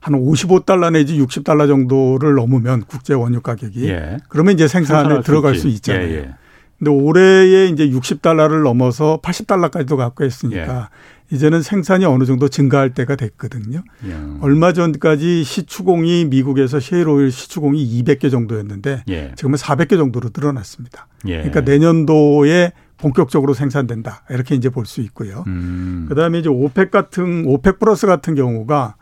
[0.00, 4.16] 한 55달러 내지 60달러 정도를 넘으면 국제 원유 가격이 예.
[4.28, 6.08] 그러면 이제 생산에 들어갈 수, 수 있잖아요.
[6.08, 6.34] 예, 예.
[6.78, 11.17] 근데 올해에 이제 60달러를 넘어서 80달러까지도 가고 했으니까 예.
[11.30, 13.82] 이제는 생산이 어느 정도 증가할 때가 됐거든요.
[14.06, 14.16] 예.
[14.40, 19.32] 얼마 전까지 시추공이 미국에서 셰일오일 시추공이 200개 정도였는데 예.
[19.36, 21.06] 지금은 400개 정도로 늘어났습니다.
[21.26, 21.36] 예.
[21.38, 25.44] 그러니까 내년도에 본격적으로 생산된다 이렇게 이제 볼 수 있고요.
[25.46, 26.06] 음.
[26.08, 28.96] 그다음에 이제 OPEC 같은 OPEC 플러스 같은 경우가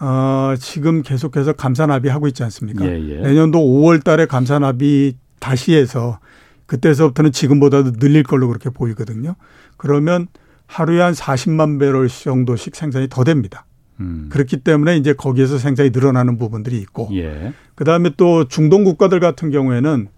[0.00, 2.86] 어, 지금 계속해서 감산합의 하고 있지 않습니까?
[2.86, 3.20] 예, 예.
[3.20, 6.18] 내년도 5월 달에 감산합의 다시 해서
[6.66, 9.34] 그때서부터는 지금보다도 늘릴 걸로 그렇게 보이거든요.
[9.76, 10.28] 그러면
[10.68, 13.64] 하루에 한 40만 배럴 정도씩 생산이 더 됩니다.
[14.00, 14.28] 음.
[14.30, 17.52] 그렇기 때문에 이제 거기에서 생산이 늘어나는 부분들이 있고, 예.
[17.74, 20.08] 그 다음에 또 중동 국가들 같은 경우에는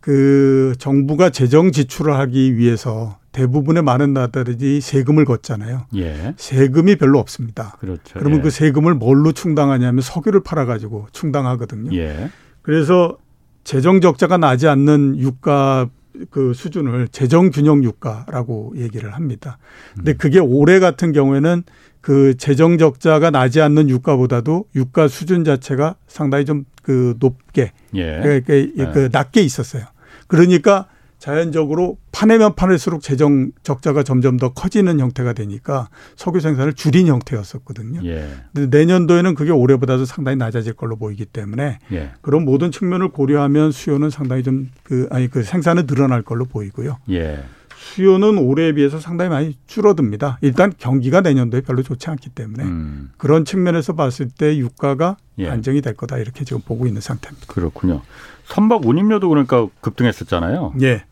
[0.00, 5.86] 그 정부가 재정 지출을 하기 위해서 대부분의 많은 나라들이 세금을 걷잖아요.
[5.96, 6.34] 예.
[6.36, 7.76] 세금이 별로 없습니다.
[7.78, 8.18] 그렇죠.
[8.18, 8.42] 그러면 예.
[8.42, 11.96] 그 세금을 뭘로 충당하냐면 석유를 팔아가지고 충당하거든요.
[11.96, 12.30] 예.
[12.62, 13.16] 그래서
[13.62, 15.88] 재정 적자가 나지 않는 유가
[16.30, 19.58] 그 수준을 재정 균형 유가라고 얘기를 합니다.
[19.94, 20.16] 근데 음.
[20.18, 21.62] 그게 올해 같은 경우에는
[22.00, 28.20] 그 재정 적자가 나지 않는 유가보다도 유가 수준 자체가 상당히 좀 그 높게 예.
[28.22, 29.08] 그, 그, 그 예.
[29.10, 29.84] 낮게 있었어요.
[30.26, 30.86] 그러니까
[31.22, 38.00] 자연적으로 파내면 파낼수록 재정 적자가 점점 더 커지는 형태가 되니까 석유 생산을 줄인 형태였었거든요.
[38.04, 38.28] 예.
[38.52, 42.10] 근데 내년도에는 그게 올해보다도 상당히 낮아질 걸로 보이기 때문에 예.
[42.22, 46.98] 그런 모든 측면을 고려하면 수요는 상당히 좀 그 아니 그 생산은 늘어날 걸로 보이고요.
[47.10, 47.44] 예.
[47.76, 50.38] 수요는 올해에 비해서 상당히 많이 줄어듭니다.
[50.40, 53.10] 일단 경기가 내년도에 별로 좋지 않기 때문에 음.
[53.16, 55.48] 그런 측면에서 봤을 때 유가가 예.
[55.48, 57.46] 안정이 될 거다 이렇게 지금 보고 있는 상태입니다.
[57.46, 58.02] 그렇군요.
[58.44, 60.74] 선박 운임료도 그러니까 급등했었잖아요.
[60.82, 61.04] 예.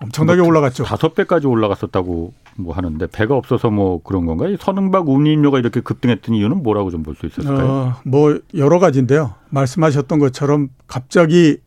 [0.00, 0.84] 엄청나게 뭐 올라갔죠.
[0.84, 4.56] 다섯 배까지 올라갔었다고 뭐 하는데 배가 없어서 뭐 그런 건가요?
[4.60, 7.66] 선흥박 운임료가 이렇게 급등했던 이유는 뭐라고 좀 볼 수 있었을까요?
[7.66, 9.34] 어, 뭐 여러 가지인데요.
[9.50, 11.58] 말씀하셨던 것처럼 갑자기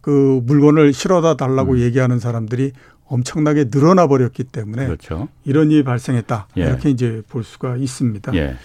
[0.00, 1.78] 그 물건을 실어다 달라고 음.
[1.80, 2.72] 얘기하는 사람들이
[3.06, 5.28] 엄청나게 늘어나 버렸기 때문에 그렇죠.
[5.44, 6.62] 이런 일이 발생했다 예.
[6.62, 8.34] 이렇게 이제 볼 수가 있습니다.
[8.34, 8.56] 예.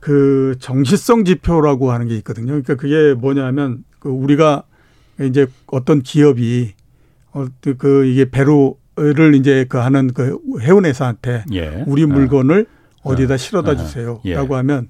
[0.00, 2.48] 그 정시성 지표라고 하는 게 있거든요.
[2.48, 4.64] 그러니까 그게 뭐냐면 그 우리가
[5.20, 6.74] 이제 어떤 기업이
[7.34, 11.84] 어, 그, 그 이게 배로를 이제 그 하는 그 해운회사한테 예.
[11.86, 12.66] 우리 물건을
[13.02, 13.12] 어.
[13.12, 13.76] 어디다 실어다 어.
[13.76, 14.36] 주세요라고 예.
[14.36, 14.88] 하면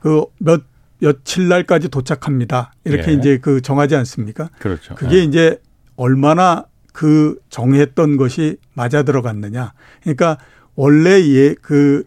[0.00, 0.62] 그몇
[0.98, 2.72] 며칠 날까지 도착합니다.
[2.84, 3.14] 이렇게 예.
[3.14, 4.50] 이제 그 정하지 않습니까?
[4.58, 4.94] 그렇죠.
[4.94, 5.22] 그게 예.
[5.22, 5.60] 이제
[5.96, 9.72] 얼마나 그 정했던 것이 맞아 들어갔느냐.
[10.02, 10.38] 그러니까
[10.74, 12.04] 원래 예 그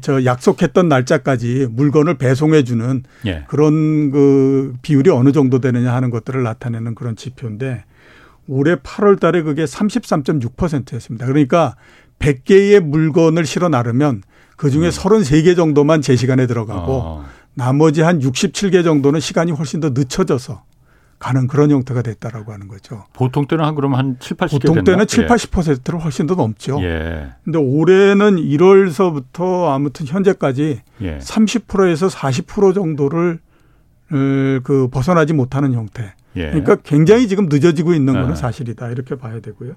[0.00, 3.44] 저 약속했던 날짜까지 물건을 배송해 주는 예.
[3.48, 7.84] 그런 그 비율이 어느 정도 되느냐 하는 것들을 나타내는 그런 지표인데
[8.48, 11.26] 올해 8월 달에 그게 33.6%였습니다.
[11.26, 11.76] 그러니까
[12.18, 14.22] 100개의 물건을 실어 나르면
[14.56, 14.90] 그 중에 음.
[14.90, 17.24] 33개 정도만 제 시간에 들어가고 어.
[17.54, 20.64] 나머지 한 67개 정도는 시간이 훨씬 더 늦춰져서
[21.18, 23.04] 가는 그런 형태가 됐다라고 하는 거죠.
[23.12, 26.78] 보통 때는 한 그럼 한 7, 80개 보통 때는 7, 80%를 훨씬 더 넘죠.
[26.82, 27.30] 예.
[27.44, 31.18] 근데 올해는 1월서부터 아무튼 현재까지 예.
[31.18, 33.40] 30%에서 40% 정도를
[34.08, 36.14] 그 벗어나지 못하는 형태.
[36.38, 36.46] 예.
[36.46, 38.34] 그러니까 굉장히 지금 늦어지고 있는 거는 예.
[38.34, 38.90] 사실이다.
[38.90, 39.74] 이렇게 봐야 되고요.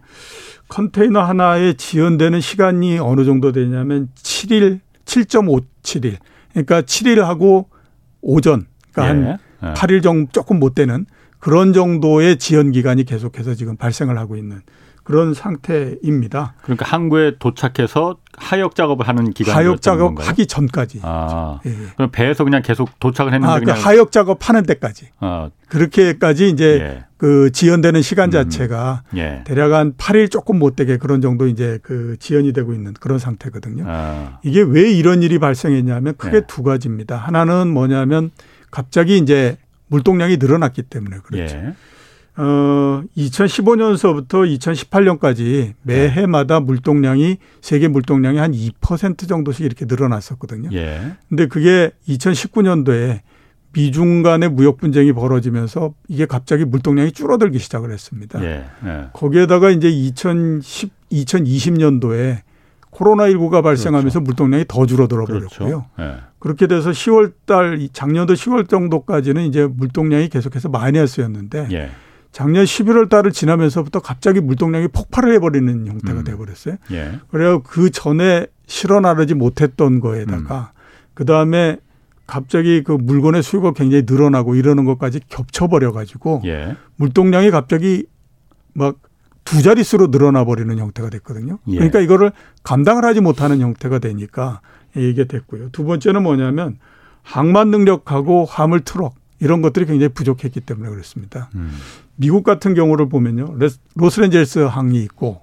[0.68, 6.18] 컨테이너 하나에 지연되는 시간이 어느 정도 되냐면 7일, 7.57일.
[6.52, 7.66] 그러니까 7일하고
[8.22, 8.66] 오전.
[8.92, 10.02] 그러니까 한 8일 예.
[10.02, 11.06] 정도 조금 못 되는
[11.40, 14.62] 그런 정도의 지연 기간이 계속해서 지금 발생을 하고 있는
[15.04, 16.54] 그런 상태입니다.
[16.62, 21.00] 그러니까 항구에 도착해서 하역 작업을 하는 기간 하역 작업 하기 전까지.
[21.04, 21.76] 아, 예.
[21.96, 25.10] 그럼 배에서 그냥 계속 도착을 했는데 아, 그 그냥 하역 작업 하는 데까지.
[25.20, 25.50] 아.
[25.70, 27.06] 그렇게까지 이제 예.
[27.18, 28.32] 그 지연되는 시간 음.
[28.32, 29.18] 자체가 음.
[29.18, 29.42] 예.
[29.46, 33.86] 대략 한 8일 조금 못 되게 그런 정도 이제 그 지연이 되고 있는 그런 상태거든요.
[33.88, 34.40] 아.
[34.44, 36.42] 이게 왜 이런 일이 발생했냐면 크게 예.
[36.48, 37.18] 두 가지입니다.
[37.18, 38.32] 하나는 뭐냐면
[38.70, 41.58] 갑자기 이제 물동량이 늘어났기 때문에 그렇죠.
[42.38, 42.42] 예.
[42.42, 50.70] 어, 2015년서부터 2018년까지 매해마다 물동량이 세계 물동량이 한 2% 정도씩 이렇게 늘어났었거든요.
[50.74, 51.14] 예.
[51.30, 53.20] 근데 그게 2019년도에
[53.74, 58.44] 미중 간의 무역 분쟁이 벌어지면서 이게 갑자기 물동량이 줄어들기 시작을 했습니다.
[58.44, 58.66] 예.
[58.86, 59.08] 예.
[59.14, 62.42] 거기에다가 이제 2010 2020년도에
[62.92, 64.22] 코로나19가 발생하면서 그렇죠.
[64.22, 65.50] 물동량이 더 줄어들어 버렸고요.
[65.50, 65.86] 그렇죠.
[65.98, 66.16] 네.
[66.40, 71.92] 그렇게 돼서 10월 달 작년도 10월 정도까지는 이제 물동량이 계속해서 마이너스였는데 예.
[72.32, 76.24] 작년 11월 달을 지나면서부터 갑자기 물동량이 폭발을 해버리는 형태가 음.
[76.24, 76.78] 돼버렸어요.
[76.92, 77.20] 예.
[77.30, 80.80] 그래서 그 전에 실어 나르지 못했던 거에다가 음.
[81.14, 81.78] 그 다음에
[82.26, 86.78] 갑자기 그 물건의 수요가 굉장히 늘어나고 이러는 것까지 겹쳐버려 가지고 예.
[86.96, 88.06] 물동량이 갑자기
[88.74, 88.96] 막
[89.44, 91.60] 두 자릿수로 늘어나 버리는 형태가 됐거든요.
[91.68, 91.76] 예.
[91.76, 92.32] 그러니까 이거를
[92.64, 94.62] 감당을 하지 못하는 형태가 되니까
[94.96, 95.70] 이게 됐고요.
[95.72, 96.78] 두 번째는 뭐냐면
[97.24, 101.50] 항만 능력하고 화물 트럭 이런 것들이 굉장히 부족했기 때문에 그렇습니다.
[101.56, 101.72] 음.
[102.22, 103.58] 미국 같은 경우를 보면요.
[103.96, 105.42] 로스앤젤스 항이 있고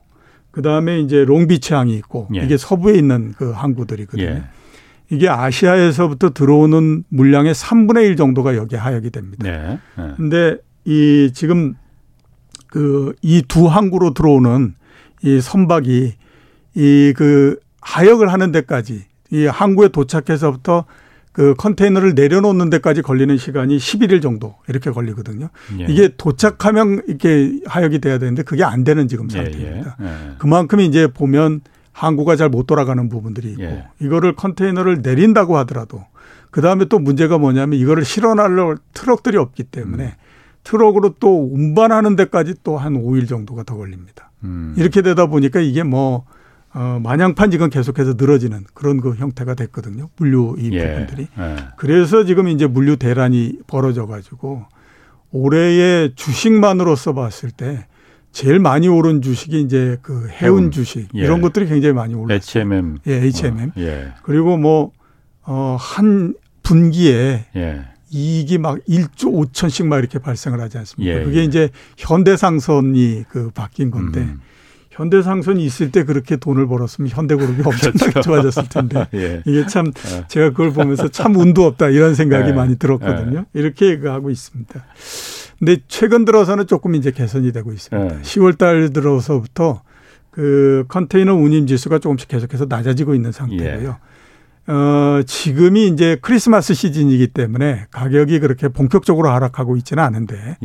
[0.53, 2.45] 그다음에 이제 롱비치 항이 있고 예.
[2.45, 4.25] 이게 서부에 있는 그 항구들이거든요.
[4.25, 4.45] 예.
[5.11, 9.43] 이게 아시아에서부터 들어오는 물량의 3분의 1 정도가 여기에 하역이 됩니다.
[9.51, 9.79] 네.
[9.97, 10.13] 네.
[10.17, 11.75] 근데 이 지금
[12.69, 14.75] 그 이 두 항구로 들어오는
[15.23, 16.13] 이 선박이
[16.77, 20.85] 이 그 하역을 하는 데까지 이 항구에 도착해서부터
[21.39, 25.51] 그 컨테이너를 내려놓는 데까지 걸리는 시간이 11일 정도 이렇게 걸리거든요.
[25.79, 25.87] 예.
[25.89, 29.97] 이게 도착하면 이렇게 하역이 돼야 되는데 그게 안 되는 지금 예, 상태입니다.
[30.01, 30.11] 예, 예.
[30.39, 31.61] 그만큼 이제 보면
[31.93, 33.85] 항구가 잘 못 돌아가는 부분들이 있고 예.
[34.01, 36.05] 이거를 컨테이너를 내린다고 하더라도
[36.51, 40.11] 그 다음에 또 문제가 뭐냐면 이거를 실어날려 트럭들이 없기 때문에 음.
[40.65, 44.33] 트럭으로 또 운반하는 데까지 또 한 5일 정도가 더 걸립니다.
[44.43, 44.75] 음.
[44.77, 46.25] 이렇게 되다 보니까 이게 뭐
[46.75, 50.11] 어, 마냥판 지금 계속해서 늘어지는 그런 그 형태가 됐거든요.
[50.17, 50.93] 물류 이 예.
[50.93, 51.29] 부분들이.
[51.39, 51.57] 예.
[51.77, 54.67] 그래서 지금 이제 물류 대란이 벌어져 가지고
[55.31, 57.87] 올해의 주식만으로서 봤을 때
[58.33, 60.71] 제일 많이 오른 주식이 이제 그 해운, 해운.
[60.71, 61.21] 주식 예.
[61.21, 62.63] 이런 것들이 굉장히 많이 올랐어요.
[62.63, 62.99] HMM.
[63.07, 63.69] 예, HMM.
[63.71, 64.13] 어, 예.
[64.23, 64.93] 그리고 뭐,
[65.43, 67.85] 어, 한 분기에 예.
[68.11, 71.15] 이익이 막 1조 5천씩 막 이렇게 발생을 하지 않습니까?
[71.15, 74.41] 예, 그게 이제 현대상선이 그 바뀐 건데 음.
[74.99, 78.21] 현대상선이 있을 때 그렇게 돈을 벌었으면 현대그룹이 엄청나게 그렇죠.
[78.29, 79.43] 좋아졌을 텐데 예.
[79.47, 80.25] 이게 참 예.
[80.27, 82.53] 제가 그걸 보면서 참 운도 없다 이런 생각이 예.
[82.53, 83.45] 많이 들었거든요.
[83.55, 83.59] 예.
[83.59, 84.85] 이렇게 하고 있습니다.
[85.61, 88.23] 근데 최근 들어서는 조금 이제 개선이 되고 있습니다.
[88.23, 88.57] 10월 예.
[88.57, 89.83] 달 들어서부터
[90.33, 93.99] 그 컨테이너 운임 지수가 조금씩 계속해서 낮아지고 있는 상태고요.
[94.69, 94.73] 예.
[94.73, 100.59] 어, 지금이 이제 크리스마스 시즌이기 때문에 가격이 그렇게 본격적으로 하락하고 있지는 않은데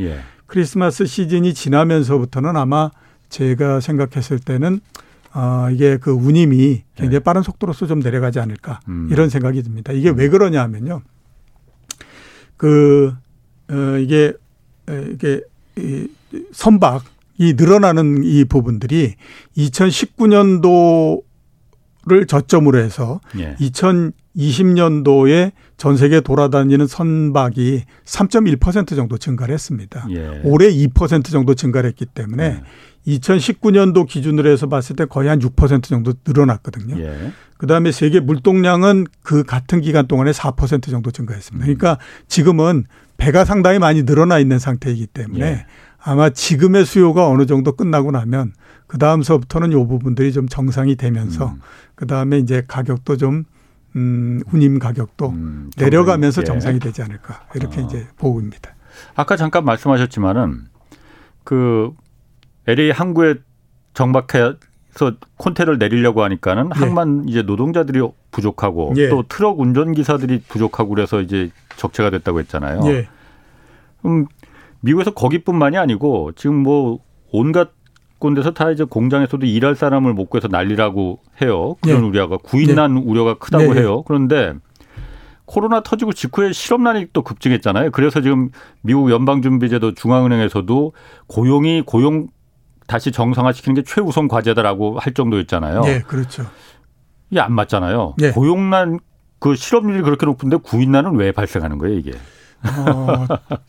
[0.48, 2.90] 크리스마스 시즌이 지나면서부터는 아마
[3.34, 4.80] 제가 생각했을 때는
[5.32, 7.24] 아, 이게 그 운임이 굉장히 네.
[7.24, 9.10] 빠른 속도로서 좀 내려가지 않을까 음.
[9.12, 9.92] 이런 생각이 듭니다.
[9.92, 10.18] 이게 음.
[10.18, 11.02] 왜 그러냐 하면요.
[12.56, 13.12] 그,
[13.70, 14.34] 어, 이게,
[15.12, 15.42] 이게,
[15.76, 16.08] 이
[16.52, 17.04] 선박
[17.40, 19.16] 이 늘어나는 이 부분들이
[19.58, 21.24] 2019년도를
[22.28, 23.56] 저점으로 해서 예.
[23.56, 30.06] 2020년도에 전 세계 돌아다니는 선박이 3.1% 정도 증가를 했습니다.
[30.12, 30.42] 예.
[30.44, 32.62] 올해 2% 정도 증가를 했기 때문에 예.
[33.08, 37.00] 2019년도 기준으로 해서 봤을 때 거의 한 6% 정도 늘어났거든요.
[37.00, 37.32] 예.
[37.58, 41.66] 그다음에 세계 물동량은 그 같은 기간 동안에 4% 정도 증가했습니다.
[41.66, 42.86] 그러니까 지금은
[43.18, 45.66] 배가 상당히 많이 늘어나 있는 상태이기 때문에 예.
[46.04, 48.54] 아마 지금의 수요가 어느 정도 끝나고 나면
[48.88, 51.62] 그 다음서부터는 요 부분들이 좀 정상이 되면서 음.
[51.96, 53.46] 그 다음에 이제 가격도 좀
[53.96, 56.46] 음, 운임 가격도 음, 내려가면서 예.
[56.46, 57.86] 정상이 되지 않을까 이렇게 어.
[57.86, 58.76] 이제 보고입니다.
[59.16, 60.66] 아까 잠깐 말씀하셨지만은
[61.44, 61.92] 그
[62.68, 63.36] LA 항구에
[63.94, 64.58] 정박해서
[65.38, 66.80] 콘테를 내리려고 하니까는 네.
[66.80, 68.02] 항만 이제 노동자들이
[68.32, 69.10] 부족하고 예.
[69.10, 72.82] 또 트럭 운전기사들이 부족하고 그래서 이제 적체가 됐다고 했잖아요.
[72.86, 73.08] 예.
[74.06, 74.26] 음,
[74.82, 77.00] 미국에서 거기뿐만이 아니고 지금 뭐
[77.32, 77.72] 온갖
[78.24, 81.76] 곳에서 다 이제 공장에서도 일할 사람을 못 구해서 난리라고 해요.
[81.82, 82.08] 그런 예.
[82.08, 83.02] 우려가 구인난 예.
[83.02, 83.82] 우려가 크다고 네.
[83.82, 84.04] 해요.
[84.08, 84.54] 그런데
[85.46, 87.92] 코로나 터지고 직후에 실업난이 또 급증했잖아요.
[87.92, 88.50] 그래서 지금
[88.82, 90.94] 미국 연방준비제도 중앙은행에서도
[91.28, 92.28] 고용이 고용
[92.88, 95.82] 다시 정상화시키는 게 최우선 과제다라고 할 정도였잖아요.
[95.82, 96.46] 네, 그렇죠.
[97.30, 98.16] 이게 안 맞잖아요.
[98.18, 98.32] 네.
[98.32, 99.00] 고용난
[99.40, 102.12] 그 실업률이 그렇게 높은데 구인난은 왜 발생하는 거예요, 이게?
[102.64, 103.26] 어,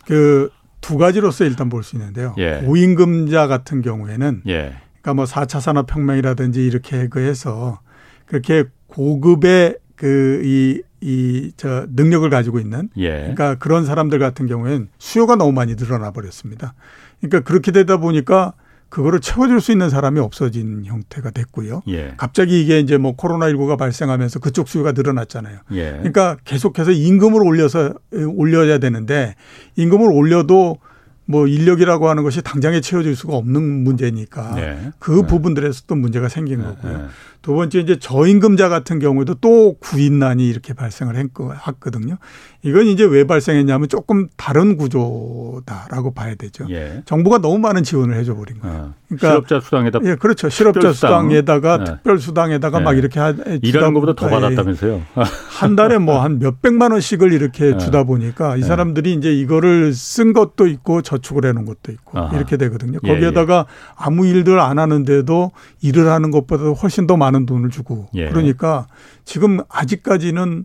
[0.07, 0.51] 그
[0.85, 2.35] 두 가지로서 일단 볼 수 있는데요.
[2.39, 2.61] 예.
[2.65, 4.75] 고임금자 같은 경우에는 예.
[5.01, 7.81] 그러니까 뭐 4차 산업 혁명이라든지 이렇게 그 해서
[8.27, 13.11] 그렇게 고급의 그 이 이 저 능력을 가지고 있는 예.
[13.11, 16.73] 그러니까 그런 사람들 같은 경우에는 수요가 너무 많이 늘어나 버렸습니다.
[17.21, 18.55] 그러니까 그렇게 되다 보니까
[18.89, 21.83] 그거를 채워줄 수 있는 사람이 없어진 형태가 됐고요.
[21.89, 22.15] 예.
[22.17, 25.59] 갑자기 이게 이제 뭐 코로나19가 발생하면서 그쪽 수요가 늘어났잖아요.
[25.73, 25.91] 예.
[25.93, 29.35] 그러니까 계속해서 임금을 올려서 올려야 되는데
[29.77, 30.79] 임금을 올려도
[31.27, 34.93] 뭐 인력이라고 하는 것이 당장에 채워질 수가 없는 문제니까 네.
[34.99, 35.27] 그 네.
[35.27, 36.65] 부분들에서 또 문제가 생긴 네.
[36.65, 37.09] 거고요.
[37.45, 37.47] 네.
[37.47, 42.17] 두 번째 이제 저임금자 같은 경우에도 또 구인난이 이렇게 발생을 했거든요.
[42.63, 46.67] 이건 이제 왜 발생했냐면 조금 다른 구조다라고 봐야 되죠.
[46.71, 47.03] 예.
[47.05, 48.77] 정부가 너무 많은 지원을 해줘 버린 거예요.
[48.77, 48.95] 어.
[49.09, 50.49] 그러니까 실업자 수당에다 예, 그렇죠.
[50.49, 51.85] 실업자 수당에다가 네.
[51.85, 52.85] 특별 수당 에다가 네.
[52.85, 55.03] 막 이렇게 하, 일하는 것보다 더 받았다면서요.
[55.15, 57.79] 한 달에 뭐 한 몇백만 원씩을 이렇게 네.
[57.79, 58.67] 주다 보니까 이 네.
[58.67, 62.35] 사람들이 이제 이거를 쓴 것도 있고 저축을 해 놓은 것도 있고 아하.
[62.35, 62.99] 이렇게 되거든요.
[63.05, 63.73] 예, 거기에다가 예.
[63.97, 65.53] 아무 일들 안 하는데도
[65.83, 68.29] 일을 하는 것보다 훨씬 더 많은 돈을 주고 예.
[68.29, 68.87] 그러니까
[69.25, 70.65] 지금 아직까지는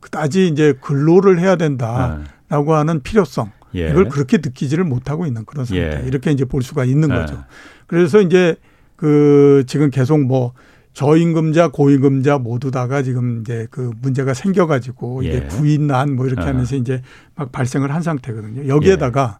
[0.00, 3.90] 그다지 이제 근로를 해야 된다라고 하는 필요성 예.
[3.90, 6.06] 이걸 그렇게 느끼지를 못하고 있는 그런 상태 예.
[6.06, 7.14] 이렇게 이제 볼 수가 있는 예.
[7.14, 7.42] 거죠.
[7.86, 8.56] 그래서 이제
[8.96, 10.52] 그 지금 계속 뭐
[10.92, 15.40] 저임금자 고임금자 모두 다가 지금 이제 그 문제가 생겨가지고 이게 예.
[15.42, 16.46] 구인난 뭐 이렇게 어.
[16.46, 17.02] 하면서 이제
[17.34, 18.68] 막 발생을 한 상태거든요.
[18.68, 19.38] 여기에다가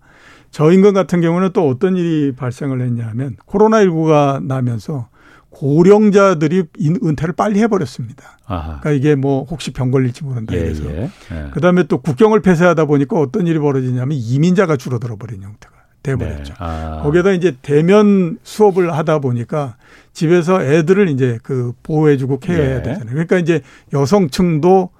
[0.50, 5.08] 저임금 같은 경우는 또 어떤 일이 발생을 했냐면 코로나19가 나면서
[5.50, 6.64] 고령자들이
[7.04, 8.38] 은퇴를 빨리 해버렸습니다.
[8.46, 8.80] 아하.
[8.80, 10.84] 그러니까 이게 뭐 혹시 병 걸릴지 모른다 예, 이래서.
[10.90, 11.50] 예, 예.
[11.52, 16.54] 그다음에 또 국경을 폐쇄하다 보니까 어떤 일이 벌어지냐면 이민자가 줄어들어 버린 형태가 돼버렸죠.
[16.54, 16.58] 네.
[16.58, 17.00] 아.
[17.02, 19.76] 거기에다 이제 대면 수업을 하다 보니까
[20.12, 22.82] 집에서 애들을 이제 그 보호해주고 케어해야 예.
[22.82, 23.10] 되잖아요.
[23.10, 23.60] 그러니까 이제
[23.92, 24.90] 여성층도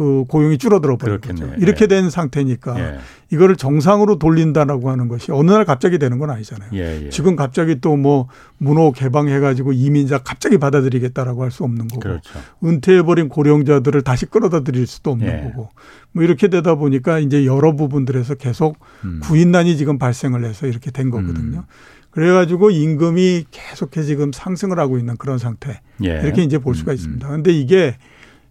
[0.00, 1.52] 그 고용이 줄어들어 버린 거죠.
[1.58, 1.86] 이렇게 예.
[1.86, 2.98] 된 상태니까 예.
[3.28, 6.70] 이거를 정상으로 돌린다라고 하는 것이 어느 날 갑자기 되는 건 아니잖아요.
[6.72, 7.08] 예, 예.
[7.10, 12.38] 지금 갑자기 또 뭐 문호 개방해 가지고 이민자 갑자기 받아들이겠다라고 할 수 없는 거고 그렇죠.
[12.64, 15.42] 은퇴해 버린 고령자들을 다시 끌어다 드릴 수도 없는 예.
[15.42, 15.68] 거고
[16.12, 19.20] 뭐 이렇게 되다 보니까 이제 여러 부분들에서 계속 음.
[19.22, 21.58] 구인난이 지금 발생을 해서 이렇게 된 거거든요.
[21.58, 21.62] 음.
[22.10, 26.20] 그래가지고 임금이 계속해 지금 상승을 하고 있는 그런 상태 예.
[26.24, 26.96] 이렇게 이제 볼 수가 음, 음.
[26.96, 27.26] 있습니다.
[27.28, 27.96] 그런데 이게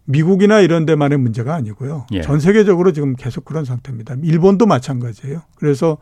[0.10, 2.08] 미국이나 이런 데만의 문제가 아니고요.
[2.14, 2.22] 예.
[2.22, 4.16] 전 세계적으로 지금 계속 그런 상태입니다.
[4.24, 5.42] 일본도 마찬가지예요.
[5.56, 5.98] 그래서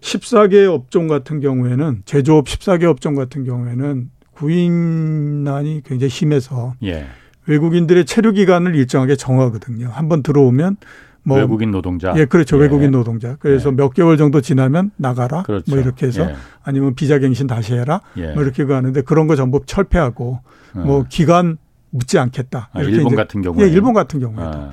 [0.00, 7.06] 14개 업종 같은 경우에는 제조업 14개 업종 같은 경우에는 구인난이 굉장히 심해서 예.
[7.46, 9.88] 외국인들의 체류 기간을 일정하게 정하거든요.
[9.88, 10.76] 한번 들어오면
[11.24, 12.14] 뭐 외국인 노동자.
[12.16, 12.56] 예, 그렇죠.
[12.56, 12.62] 예.
[12.62, 13.36] 외국인 노동자.
[13.40, 13.74] 그래서 예.
[13.74, 15.42] 몇 개월 정도 지나면 나가라.
[15.42, 15.64] 그렇죠.
[15.68, 16.34] 뭐 이렇게 해서 예.
[16.62, 18.00] 아니면 비자 갱신 다시 해라.
[18.16, 18.32] 예.
[18.32, 20.38] 뭐 이렇게 가는데 그런 거 전부 철폐하고
[20.74, 21.06] 뭐 어.
[21.08, 21.58] 기간
[21.90, 22.70] 묻지 않겠다.
[22.72, 23.64] 아, 일본 같은 경우에.
[23.64, 24.58] 예, 일본 같은 경우에도.
[24.58, 24.72] 아.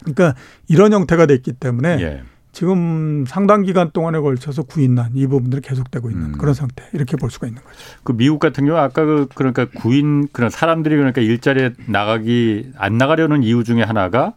[0.00, 0.34] 그러니까
[0.68, 2.22] 이런 형태가 됐기 때문에 예.
[2.52, 6.32] 지금 상당 기간 동안에 걸쳐서 구인난 이 부분들이 계속되고 있는 음.
[6.32, 7.76] 그런 상태 이렇게 볼 수가 있는 거죠.
[8.04, 13.42] 그 미국 같은 경우 아까 그 그러니까 구인 그런 사람들이 그러니까 일자리에 나가기 안 나가려는
[13.42, 14.34] 이유 중에 하나가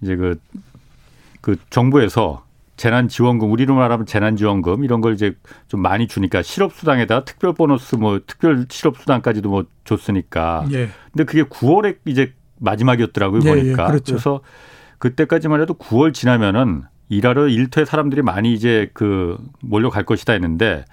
[0.00, 0.38] 이제 그그
[1.40, 2.45] 그 정부에서
[2.76, 5.34] 재난지원금 우리로 말하면 재난지원금 이런 걸 이제
[5.68, 10.66] 좀 많이 주니까 실업수당에다 특별 보너스 뭐 특별 실업수당까지도 뭐 줬으니까.
[10.72, 10.88] 예.
[11.12, 13.82] 근데 그게 9월에 이제 마지막이었더라고요 예, 예 보니까.
[13.84, 14.12] 예, 그렇죠.
[14.12, 14.40] 그래서
[14.98, 20.84] 그때까지만 해도 9월 지나면은 일하러 일터에 사람들이 많이 이제 그 몰려갈 것이다 했는데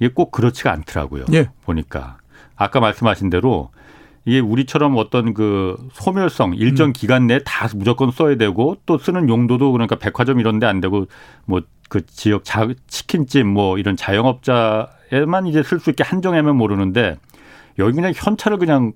[0.00, 1.26] 이게 꼭 그렇지가 않더라고요.
[1.32, 1.50] 예.
[1.62, 2.18] 보니까
[2.56, 3.70] 아까 말씀하신 대로
[4.28, 6.92] 이게 우리처럼 어떤 그 소멸성 일정 음.
[6.92, 11.06] 기간 내에 다 무조건 써야 되고 또 쓰는 용도도 그러니까 백화점 이런 데 안 되고
[11.46, 17.16] 뭐 그 지역 자, 치킨집 뭐 이런 자영업자에만 이제 쓸 수 있게 한정하면 모르는데
[17.78, 18.92] 여기 그냥 현찰을 그냥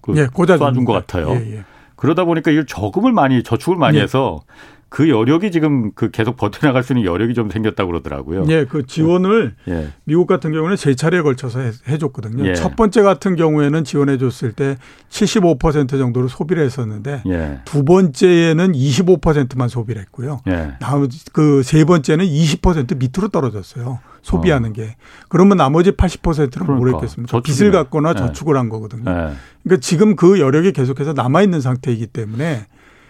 [0.00, 1.30] 그 예, 쏴준 것 같아요.
[1.30, 1.64] 예, 예.
[1.96, 4.02] 그러다 보니까 이 저금을 많이 저축을 많이 예.
[4.02, 4.42] 해서
[4.88, 8.46] 그 여력이 지금 그 계속 버텨나갈 수 있는 여력이 좀 생겼다고 그러더라고요.
[8.48, 9.88] 예, 그 지원을 예.
[10.04, 12.54] 미국 같은 경우는 세 차례에 걸쳐서 해, 줬거든요 예.
[12.54, 14.76] 첫 번째 같은 경우에는 지원해 줬을 때
[15.10, 17.60] 75% 정도로 소비를 했었는데 예.
[17.64, 20.40] 두 번째에는 25%만 소비를 했고요.
[20.48, 20.74] 예.
[20.80, 23.98] 나머지 그 세 번째는 20% 밑으로 떨어졌어요.
[24.22, 24.72] 소비하는 어.
[24.72, 24.96] 게.
[25.28, 26.72] 그러면 나머지 80%는 그러니까.
[26.74, 27.40] 뭘 했겠습니까?
[27.40, 28.14] 빚을 갖거나 예.
[28.14, 29.02] 저축을 한 거거든요.
[29.10, 29.32] 예.
[29.64, 32.66] 그러니까 지금 그 여력이 계속해서 남아 있는 상태이기 때문에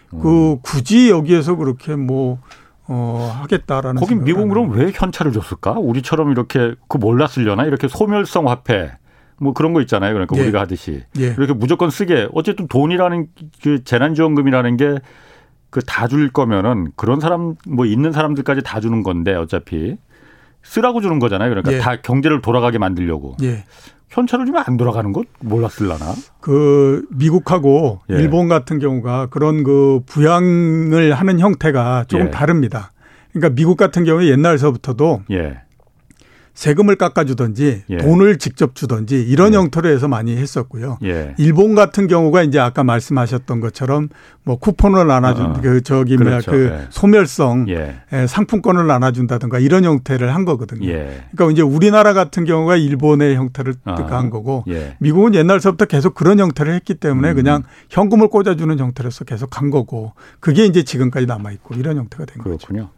[0.09, 0.59] 그 음.
[0.61, 2.39] 굳이 여기에서 그렇게 뭐
[2.87, 3.99] 어, 하겠다라는.
[3.99, 5.71] 거기 미국은 그럼 왜 현찰을 줬을까?
[5.73, 7.65] 우리처럼 이렇게 그 몰랐으려나?
[7.65, 8.91] 이렇게 소멸성 화폐
[9.39, 10.13] 뭐 그런 거 있잖아요.
[10.13, 10.41] 그러니까 예.
[10.41, 11.03] 우리가 하듯이.
[11.19, 11.25] 예.
[11.37, 12.29] 이렇게 무조건 쓰게.
[12.33, 13.27] 어쨌든 돈이라는
[13.61, 14.97] 그 재난지원금이라는 게
[15.69, 19.97] 그 다 줄 거면은 그런 사람 뭐 있는 사람들까지 다 주는 건데 어차피
[20.63, 21.49] 쓰라고 주는 거잖아요.
[21.49, 21.77] 그러니까 예.
[21.79, 23.35] 다 경제를 돌아가게 만들려고.
[24.09, 24.15] 예.
[24.15, 26.13] 현찰을 주면 안 돌아가는 것 몰랐을라나?
[26.39, 28.15] 그 미국하고 예.
[28.15, 32.31] 일본 같은 경우가 그런 그 부양을 하는 형태가 조금 예.
[32.31, 32.91] 다릅니다.
[33.31, 35.61] 그러니까 미국 같은 경우에 옛날서부터도 예.
[36.57, 37.97] 세금을 깎아주든지 예.
[37.97, 39.57] 돈을 직접 주든지 이런 예.
[39.57, 40.97] 형태로 해서 많이 했었고요.
[41.03, 41.35] 예.
[41.37, 44.09] 일본 같은 경우가 이제 아까 말씀하셨던 것처럼
[44.43, 45.53] 뭐 쿠폰을 나눠준 어.
[45.61, 46.49] 그 저기 그렇죠.
[46.49, 46.87] 뭐야 그 예.
[46.89, 47.97] 소멸성 예.
[48.11, 48.25] 예.
[48.25, 50.87] 상품권을 나눠준다든가 이런 형태를 한 거거든요.
[50.87, 53.91] 그러니까 이제 우리나라 같은 경우가 일본의 형태를 어.
[53.93, 54.65] 한 거고
[54.97, 57.35] 미국은 옛날서부터 계속 그런 형태를 했기 때문에 음.
[57.35, 62.37] 그냥 현금을 꽂아주는 형태로서 계속 간 거고 그게 이제 지금까지 남아 있고 이런 형태가 된
[62.39, 62.85] 그렇군요.
[62.85, 62.96] 거죠.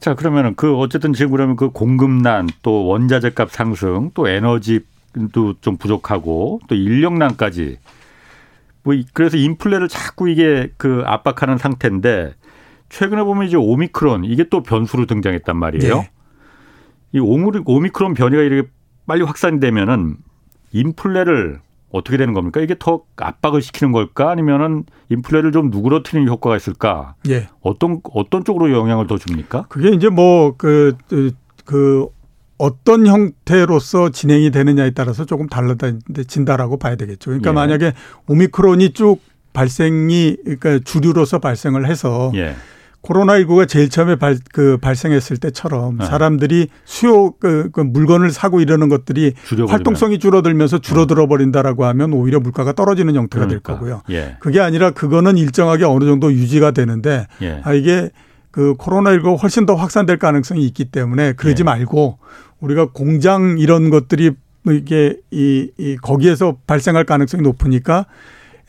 [0.00, 5.76] 자, 그러면은 그 어쨌든 지금 그러면 그 공급난 또 원자재 값 상승 또 에너지도 좀
[5.76, 7.78] 부족하고 또 인력난까지
[8.82, 12.34] 뭐 그래서 인플레를 자꾸 이게 그 압박하는 상태인데
[12.88, 15.96] 최근에 보면 이제 오미크론 이게 또 변수로 등장했단 말이에요.
[15.96, 16.10] 네.
[17.12, 18.68] 이 오미크론 변이가 이렇게
[19.06, 20.16] 빨리 확산되면은
[20.72, 22.60] 인플레를 어떻게 되는 겁니까?
[22.60, 24.30] 이게 더 압박을 시키는 걸까?
[24.30, 27.14] 아니면은 인플레를 좀 누그러뜨리는 효과가 있을까?
[27.28, 27.48] 예.
[27.60, 29.66] 어떤 어떤 쪽으로 영향을 더 줍니까?
[29.68, 31.30] 그게 이제 뭐그그 그,
[31.64, 32.06] 그
[32.58, 37.30] 어떤 형태로서 진행이 되느냐에 따라서 조금 달라진다라고 봐야 되겠죠.
[37.30, 37.54] 그러니까 예.
[37.54, 37.92] 만약에
[38.26, 39.20] 오미크론이 쭉
[39.52, 42.54] 발생이 그러니까 주류로서 발생을 해서 예.
[43.08, 46.06] 코로나19가 제일 처음에 발, 그 발생했을 때처럼 네.
[46.06, 49.70] 사람들이 수요 그, 그 물건을 사고 이러는 것들이 줄여버리면.
[49.70, 53.72] 활동성이 줄어들면서 줄어들어 버린다라고 하면 오히려 물가가 떨어지는 형태가 그러니까.
[53.72, 54.02] 될 거고요.
[54.10, 54.36] 예.
[54.40, 57.60] 그게 아니라 그거는 일정하게 어느 정도 유지가 되는데 예.
[57.64, 58.10] 아 이게
[58.50, 61.64] 그 코로나19가 훨씬 더 확산될 가능성이 있기 때문에 그러지 예.
[61.64, 62.18] 말고
[62.60, 64.32] 우리가 공장 이런 것들이
[64.68, 68.06] 이게 이, 이 거기에서 발생할 가능성이 높으니까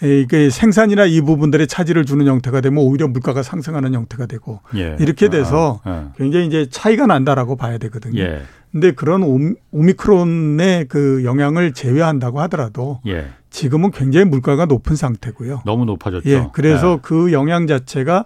[0.02, 4.95] 이게 생산이나 이 부분들의 차질을 주는 형태가 되면 오히려 물가가 상승하는 형태가 되고 예.
[5.00, 6.12] 이렇게 돼서 아, 아.
[6.18, 8.22] 굉장히 이제 차이가 난다라고 봐야 되거든요.
[8.22, 8.41] 예.
[8.72, 13.28] 근데 그런 오미크론의 그 영향을 제외한다고 하더라도 예.
[13.50, 15.64] 지금은 굉장히 물가가 높은 상태고요.
[15.66, 16.30] 너무 높아졌죠.
[16.30, 16.47] 예.
[16.54, 17.00] 그래서 예.
[17.02, 18.26] 그 영향 자체가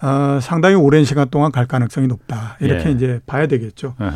[0.00, 2.56] 어, 상당히 오랜 시간 동안 갈 가능성이 높다.
[2.60, 2.92] 이렇게 예.
[2.92, 3.94] 이제 봐야 되겠죠.
[4.00, 4.10] 예.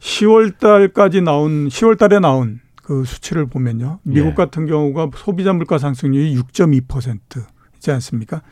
[0.00, 2.60] 10월 달까지 나온 10월 달에 나온
[2.90, 4.00] 그 수치를 보면요.
[4.02, 4.34] 미국 예.
[4.34, 8.42] 같은 경우가 소비자 물가 상승률이 6.2%이지 않습니까?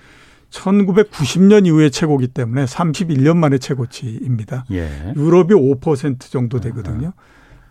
[0.51, 4.67] 1990년 이후에 최고기 때문에 31년 만에 최고치입니다.
[4.71, 5.13] 예.
[5.17, 7.15] 유럽이 5% 정도 되거든요.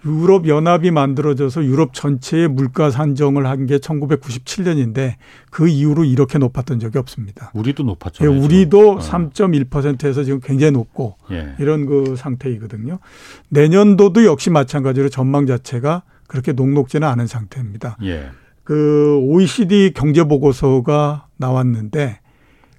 [0.06, 5.16] 유럽 연합이 만들어져서 유럽 전체의 물가 산정을 한 게 1997년인데
[5.50, 7.50] 그 이후로 이렇게 높았던 적이 없습니다.
[7.54, 8.26] 우리도 높았죠.
[8.26, 9.00] 예, 우리도 어.
[9.00, 11.56] 3.1%에서 지금 굉장히 높고 예.
[11.60, 13.00] 이런 그 상태이거든요.
[13.48, 17.98] 내년도도 역시 마찬가지로 전망 자체가 그렇게 녹록지는 않은 상태입니다.
[18.04, 18.30] 예.
[18.64, 22.20] 그 OECD 경제 보고서가 나왔는데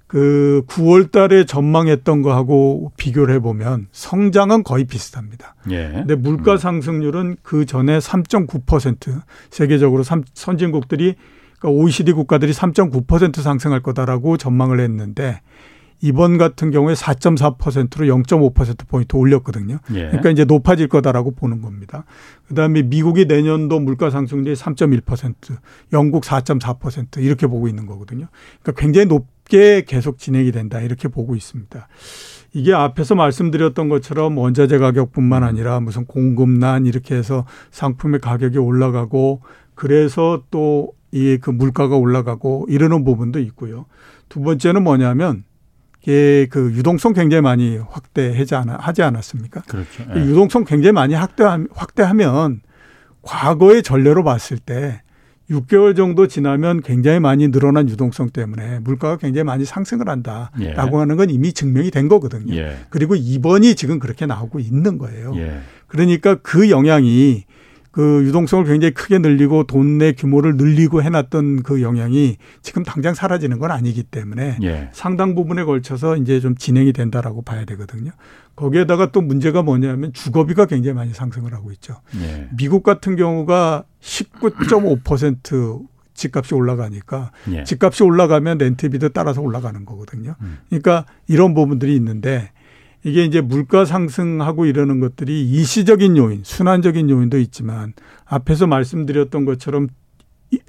[0.09, 5.55] 그 9월 달에 전망했던 거하고 비교를 해 보면 성장은 거의 비슷합니다.
[5.69, 5.89] 예.
[5.93, 6.57] 근데 물가 음.
[6.57, 9.21] 상승률은 그 전에 3.9%
[9.51, 11.15] 세계적으로 선진국들이
[11.59, 15.41] 그러니까 OECD 국가들이 3.9% 상승할 거다라고 전망을 했는데
[16.01, 19.79] 이번 같은 경우에 4.4%로 0.5%포인트 올렸거든요.
[19.91, 20.07] 예.
[20.07, 22.05] 그러니까 이제 높아질 거다라고 보는 겁니다.
[22.47, 25.33] 그 다음에 미국이 내년도 물가 상승률이 3.1%,
[25.93, 28.27] 영국 4.4% 이렇게 보고 있는 거거든요.
[28.61, 31.87] 그러니까 굉장히 높게 계속 진행이 된다 이렇게 보고 있습니다.
[32.53, 39.41] 이게 앞에서 말씀드렸던 것처럼 원자재 가격뿐만 아니라 무슨 공급난 이렇게 해서 상품의 가격이 올라가고
[39.75, 43.85] 그래서 또 이 그 물가가 올라가고 이러는 부분도 있고요.
[44.27, 45.48] 두 번째는 뭐냐면 예,
[46.03, 49.61] 그 유동성 굉장히 많이 확대하지 않아 하지 않았습니까?
[49.61, 50.03] 그렇죠.
[50.15, 50.19] 예.
[50.21, 52.61] 유동성 굉장히 많이 확대하, 확대하면
[53.21, 55.01] 과거의 전례로 봤을 때
[55.49, 60.73] 6개월 정도 지나면 굉장히 많이 늘어난 유동성 때문에 물가가 굉장히 많이 상승을 한다라고 예.
[60.75, 62.55] 하는 건 이미 증명이 된 거거든요.
[62.55, 62.77] 예.
[62.89, 65.33] 그리고 이번이 지금 그렇게 나오고 있는 거예요.
[65.37, 65.59] 예.
[65.87, 67.45] 그러니까 그 영향이
[67.91, 73.59] 그 유동성을 굉장히 크게 늘리고 돈 내 규모를 늘리고 해놨던 그 영향이 지금 당장 사라지는
[73.59, 74.89] 건 아니기 때문에 예.
[74.93, 78.11] 상당 부분에 걸쳐서 이제 좀 진행이 된다라고 봐야 되거든요.
[78.55, 82.01] 거기에다가 또 문제가 뭐냐면 주거비가 굉장히 많이 상승을 하고 있죠.
[82.21, 82.47] 예.
[82.55, 87.63] 미국 같은 경우가 19.5% 집값이 올라가니까 예.
[87.63, 90.35] 집값이 올라가면 렌트비도 따라서 올라가는 거거든요.
[90.41, 90.57] 음.
[90.69, 92.51] 그러니까 이런 부분들이 있는데
[93.03, 97.93] 이게 이제 물가 상승하고 이러는 것들이 일시적인 요인, 순환적인 요인도 있지만
[98.25, 99.87] 앞에서 말씀드렸던 것처럼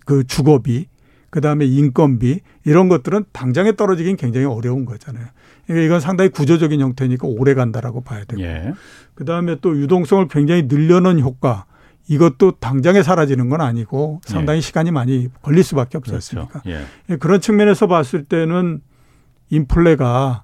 [0.05, 0.87] 그 주거비,
[1.31, 5.26] 그 다음에 인건비 이런 것들은 당장에 떨어지긴 굉장히 어려운 거잖아요.
[5.66, 8.43] 그러니까 이건 상당히 구조적인 형태니까 오래 간다라고 봐야 되고.
[8.43, 8.72] 예.
[9.14, 11.66] 그 다음에 또 유동성을 굉장히 늘려놓은 효과
[12.09, 14.61] 이것도 당장에 사라지는 건 아니고 상당히 예.
[14.61, 16.61] 시간이 많이 걸릴 수밖에 없었습니까?
[16.61, 16.81] 그렇죠.
[17.09, 17.16] 예.
[17.16, 18.81] 그런 측면에서 봤을 때는
[19.51, 20.43] 인플레가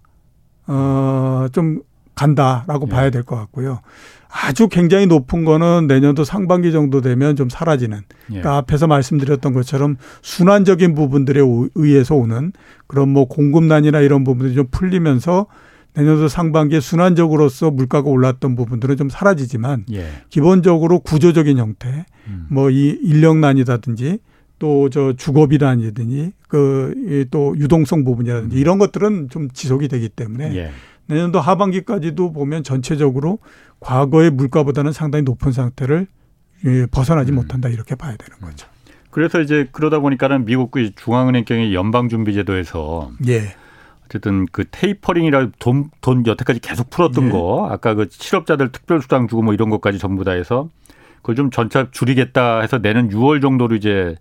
[0.66, 1.80] 어, 좀
[2.14, 2.90] 간다라고 예.
[2.94, 3.80] 봐야 될 것 같고요.
[4.28, 7.98] 아주 굉장히 높은 거는 내년도 상반기 정도 되면 좀 사라지는.
[7.98, 8.02] 예.
[8.28, 11.40] 그러니까 앞에서 말씀드렸던 것처럼 순환적인 부분들에
[11.74, 12.52] 의해서 오는
[12.86, 15.46] 그런 뭐 공급난이나 이런 부분들이 좀 풀리면서
[15.94, 20.06] 내년도 상반기에 순환적으로서 물가가 올랐던 부분들은 좀 사라지지만 예.
[20.28, 22.46] 기본적으로 구조적인 형태, 음.
[22.50, 24.18] 뭐이 인력난이라든지
[24.58, 28.58] 또 저 주거비난이든지 그또 유동성 부분이라든지 음.
[28.58, 30.70] 이런 것들은 좀 지속이 되기 때문에 예.
[31.06, 33.38] 내년도 하반기까지도 보면 전체적으로
[33.80, 36.06] 과거의 물가보다는 상당히 높은 상태를
[36.64, 37.36] 예, 벗어나지 음.
[37.36, 38.68] 못한다 이렇게 봐야 되는 거죠.
[39.10, 43.54] 그래서 이제 그러다 보니까는 미국 그 중앙은행경의 연방준비제도에서 예.
[44.04, 47.30] 어쨌든 그 테이퍼링이라 돈, 돈 여태까지 계속 풀었던 예.
[47.30, 50.68] 거 아까 그 실업자들 특별수당 주고 뭐 이런 것까지 전부 다 해서
[51.16, 54.16] 그걸 좀 전차 줄이겠다 해서 내년 6월 정도로 이제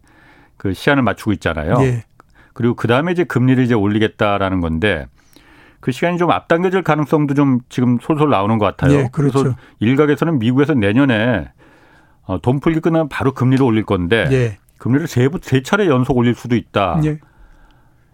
[0.57, 1.75] 그 시한을 맞추고 있잖아요.
[1.81, 2.03] 예.
[2.55, 5.07] 그리고 그 다음에 이제 금리를 이제 올리겠다라는 건데
[5.81, 8.97] 그 시간이 좀 앞당겨질 가능성도 좀 지금 솔솔 나오는 것 같아요.
[8.97, 9.39] 예, 그렇죠.
[9.43, 11.49] 그래서 일각에서는 미국에서 내년에
[12.23, 14.57] 어, 돈 풀기 끝나면 바로 금리를 올릴 건데 예.
[14.79, 17.01] 금리를 세, 세 차례 연속 올릴 수도 있다.
[17.03, 17.19] 예.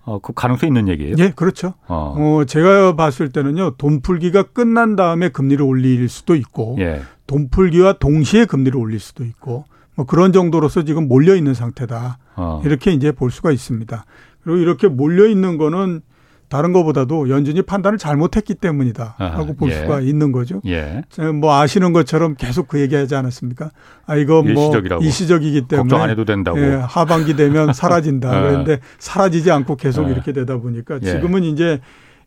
[0.03, 1.15] 어, 그 가능성이 있는 얘기예요?
[1.19, 1.75] 예, 그렇죠.
[1.87, 2.15] 어.
[2.17, 2.45] 어.
[2.45, 7.01] 제가 봤을 때는요, 돈 풀기가 끝난 다음에 금리를 올릴 수도 있고, 예.
[7.27, 9.65] 돈 풀기와 동시에 금리를 올릴 수도 있고,
[9.95, 12.17] 뭐 그런 정도로서 지금 몰려 있는 상태다.
[12.35, 12.61] 어.
[12.65, 14.05] 이렇게 이제 볼 수가 있습니다.
[14.43, 16.01] 그리고 이렇게 몰려 있는 거는
[16.49, 19.75] 다른 것보다도 연준이 판단을 잘못했기 때문이다 하고 볼 예.
[19.75, 20.61] 수가 있는 거죠.
[20.65, 21.01] 예.
[21.33, 23.71] 뭐 아시는 것처럼 계속 그 얘기하지 않았습니까?
[24.05, 25.01] 아 이거 뭐 일시적이라고.
[25.01, 26.59] 일시적이기 때문에 걱정 안 해도 된다고.
[26.59, 28.37] 예, 하반기 되면 사라진다.
[28.37, 28.49] 예.
[28.49, 30.11] 그런데 사라지지 않고 계속 예.
[30.11, 31.05] 이렇게 되다 보니까 예.
[31.11, 31.79] 지금은 이제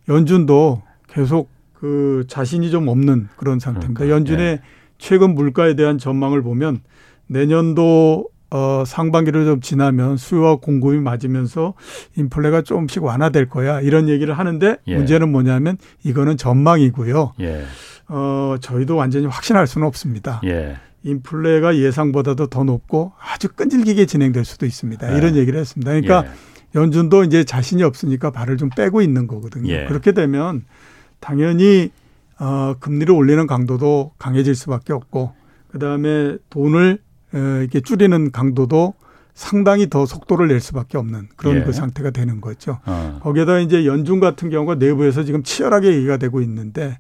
[0.08, 3.98] 연준도 계속 그 자신이 좀 없는 그런 상태입니다.
[4.04, 4.16] 그러니까.
[4.16, 4.60] 연준의
[4.96, 6.80] 최근 물가에 대한 전망을 보면
[7.26, 11.74] 내년도 어, 상반기를 좀 지나면 수요와 공급이 맞으면서
[12.16, 13.80] 인플레가 조금씩 완화될 거야.
[13.80, 14.94] 이런 얘기를 하는데 예.
[14.96, 17.32] 문제는 뭐냐면 이거는 전망이고요.
[17.40, 17.64] 예.
[18.06, 20.40] 어, 저희도 완전히 확신할 수는 없습니다.
[20.44, 20.76] 예.
[21.02, 25.12] 인플레가 예상보다도 더 높고 아주 끈질기게 진행될 수도 있습니다.
[25.12, 25.18] 예.
[25.18, 25.90] 이런 얘기를 했습니다.
[25.90, 26.78] 그러니까 예.
[26.78, 29.72] 연준도 이제 자신이 없으니까 발을 좀 빼고 있는 거거든요.
[29.72, 29.86] 예.
[29.86, 30.64] 그렇게 되면
[31.18, 31.90] 당연히
[32.38, 35.32] 어, 금리를 올리는 강도도 강해질 수밖에 없고
[35.72, 37.03] 그다음에 돈을 어,
[37.38, 38.94] 이렇게 줄이는 강도도
[39.34, 41.62] 상당히 더 속도를 낼 수밖에 없는 그런 예.
[41.64, 42.78] 그 상태가 되는 거죠.
[42.86, 43.18] 어.
[43.22, 46.98] 거기에다 이제 연준 같은 경우가 내부에서 지금 치열하게 얘기가 되고 있는데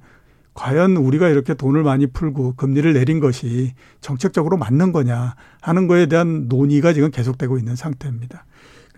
[0.52, 6.46] 과연 우리가 이렇게 돈을 많이 풀고 금리를 내린 것이 정책적으로 맞는 거냐 하는 거에 대한
[6.48, 8.44] 논의가 지금 계속되고 있는 상태입니다.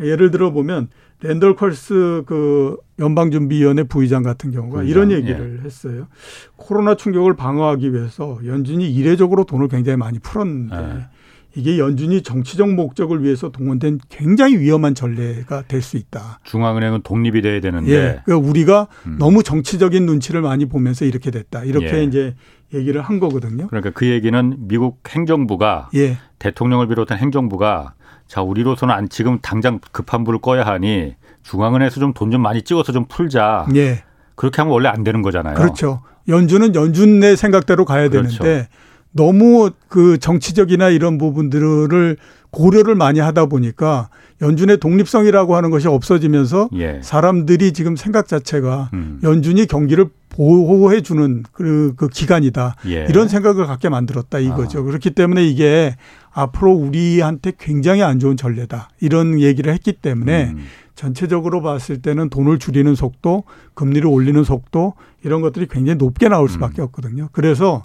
[0.01, 0.89] 예를 들어 보면
[1.23, 5.65] 랜덜 컬스 그 연방준비위원회 부의장 같은 경우가 부의장, 이런 얘기를 예.
[5.65, 6.09] 했어요.
[6.57, 11.16] 코로나 충격을 방어하기 위해서 연준이 이례적으로 돈을 굉장히 많이 풀었는데 예.
[11.57, 16.41] 이게 연준이 정치적 목적을 위해서 동원된 굉장히 위험한 전례가 될 수 있다.
[16.45, 18.21] 중앙은행은 독립이 돼야 되는데 예.
[18.25, 19.17] 그러니까 우리가 음.
[19.19, 21.63] 너무 정치적인 눈치를 많이 보면서 이렇게 됐다.
[21.65, 22.03] 이렇게 예.
[22.05, 22.35] 이제
[22.75, 23.69] 얘기를 한 거거든요.
[23.69, 26.19] 그러니까 그 얘기는 미국 행정부가 예.
[26.41, 27.95] 대통령을 비롯한 행정부가
[28.27, 32.93] 자 우리로서는 안 지금 당장 급한 불을 꺼야 하니 중앙은행에서 좀 돈좀 좀 많이 찍어서
[32.93, 33.67] 좀 풀자.
[33.77, 34.03] 예.
[34.35, 35.55] 그렇게 하면 원래 안 되는 거잖아요.
[35.55, 36.03] 그렇죠.
[36.29, 38.43] 연준은 연준 내 생각대로 가야 그렇죠.
[38.43, 38.69] 되는데
[39.17, 42.17] 너무 그 정치적이나 이런 부분들을
[42.51, 44.09] 고려를 많이 하다 보니까
[44.43, 47.01] 연준의 독립성이라고 하는 것이 없어지면서 예.
[47.03, 49.19] 사람들이 지금 생각 자체가 음.
[49.23, 52.77] 연준이 경기를 보호해 주는 그, 그 기간이다.
[52.89, 53.07] 예.
[53.09, 54.81] 이런 생각을 갖게 만들었다 이거죠.
[54.81, 54.83] 아.
[54.83, 55.97] 그렇기 때문에 이게
[56.33, 58.91] 앞으로 우리한테 굉장히 안 좋은 전례다.
[59.01, 60.65] 이런 얘기를 했기 때문에 음.
[60.95, 63.45] 전체적으로 봤을 때는 돈을 줄이는 속도,
[63.75, 64.95] 금리를 올리는 속도
[65.25, 66.85] 이런 것들이 굉장히 높게 나올 수밖에 음.
[66.85, 67.29] 없거든요.
[67.33, 67.85] 그래서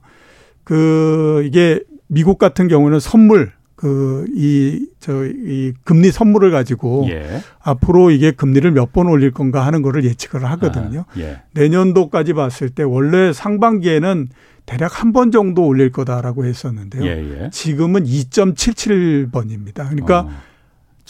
[0.63, 7.41] 그 이게 미국 같은 경우는 선물 그 이저이 금리 선물을 가지고 예.
[7.61, 11.05] 앞으로 이게 금리를 몇 번 올릴 건가 하는 거를 예측을 하거든요.
[11.09, 11.41] 아, 예.
[11.53, 14.29] 내년도까지 봤을 때 원래 상반기에는
[14.67, 17.03] 대략 한 번 정도 올릴 거다라고 했었는데요.
[17.05, 17.49] 예, 예.
[17.51, 19.89] 지금은 2.77번입니다.
[19.89, 20.29] 그러니까 어.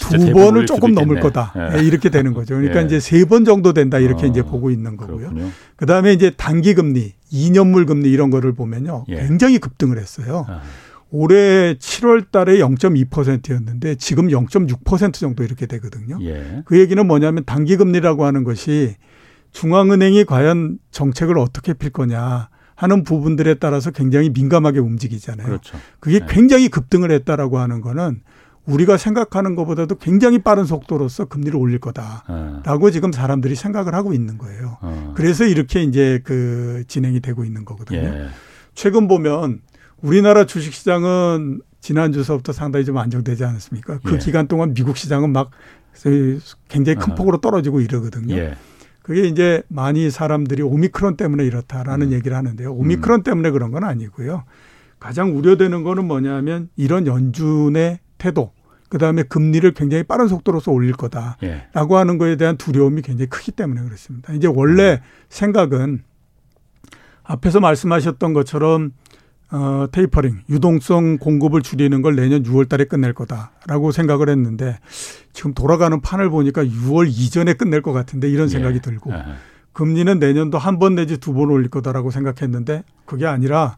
[0.02, 1.54] 두 번을 조금 넘을 거다.
[1.56, 1.80] 예.
[1.80, 1.84] 예.
[1.84, 2.56] 이렇게 되는 거죠.
[2.56, 2.86] 그러니까 예.
[2.86, 5.32] 이제 세 번 정도 된다 이렇게 어, 이제 보고 있는 거고요.
[5.78, 9.06] 그 다음에 이제 단기 금리, 2년물 금리 이런 거를 보면요.
[9.10, 9.16] 예.
[9.18, 10.46] 굉장히 급등을 했어요.
[10.50, 10.62] 아.
[11.14, 16.18] 올해 7월 달에 0.2%였는데 지금 0.6% 정도 이렇게 되거든요.
[16.22, 16.62] 예.
[16.66, 18.96] 그 얘기는 뭐냐면 단기 금리라고 하는 것이
[19.52, 25.46] 중앙은행이 과연 정책을 어떻게 필 거냐 하는 부분들에 따라서 굉장히 민감하게 움직이잖아요.
[25.46, 25.78] 그렇죠.
[26.00, 26.26] 그게 네.
[26.30, 28.22] 굉장히 급등을 했다라고 하는 거는
[28.66, 32.92] 우리가 생각하는 것보다도 굉장히 빠른 속도로서 금리를 올릴 거다라고 네.
[32.92, 34.78] 지금 사람들이 생각을 하고 있는 거예요.
[34.82, 35.14] 어.
[35.16, 38.00] 그래서 이렇게 이제 그 진행이 되고 있는 거거든요.
[38.00, 38.28] 예.
[38.76, 39.62] 최근 보면
[40.02, 44.00] 우리나라 주식 시장은 지난주서부터 상당히 좀 안정되지 않았습니까?
[44.04, 44.18] 그 예.
[44.20, 45.50] 기간 동안 미국 시장은 막
[46.70, 48.36] 굉장히 큰 폭으로 떨어지고 이러거든요.
[48.36, 48.56] 예.
[49.02, 52.12] 그게 이제 많이 사람들이 오미크론 때문에 이렇다라는 음.
[52.14, 52.72] 얘기를 하는데요.
[52.72, 53.24] 오미크론 음.
[53.24, 54.44] 때문에 그런 건 아니고요.
[55.00, 58.52] 가장 우려되는 거는 뭐냐면 이런 연준의 태도,
[58.88, 61.98] 그 다음에 금리를 굉장히 빠른 속도로서 올릴 거다라고 예.
[61.98, 64.32] 하는 거에 대한 두려움이 굉장히 크기 때문에 그렇습니다.
[64.34, 65.06] 이제 원래 음.
[65.30, 66.04] 생각은
[67.24, 68.92] 앞에서 말씀하셨던 것처럼
[69.52, 74.78] 어, 테이퍼링, 유동성 공급을 줄이는 걸 내년 6월 달에 끝낼 거다라고 생각을 했는데
[75.34, 78.82] 지금 돌아가는 판을 보니까 6월 이전에 끝낼 것 같은데 이런 생각이 예.
[78.82, 79.12] 들고
[79.74, 83.78] 금리는 내년도 한 번 내지 두 번 올릴 거다라고 생각했는데 그게 아니라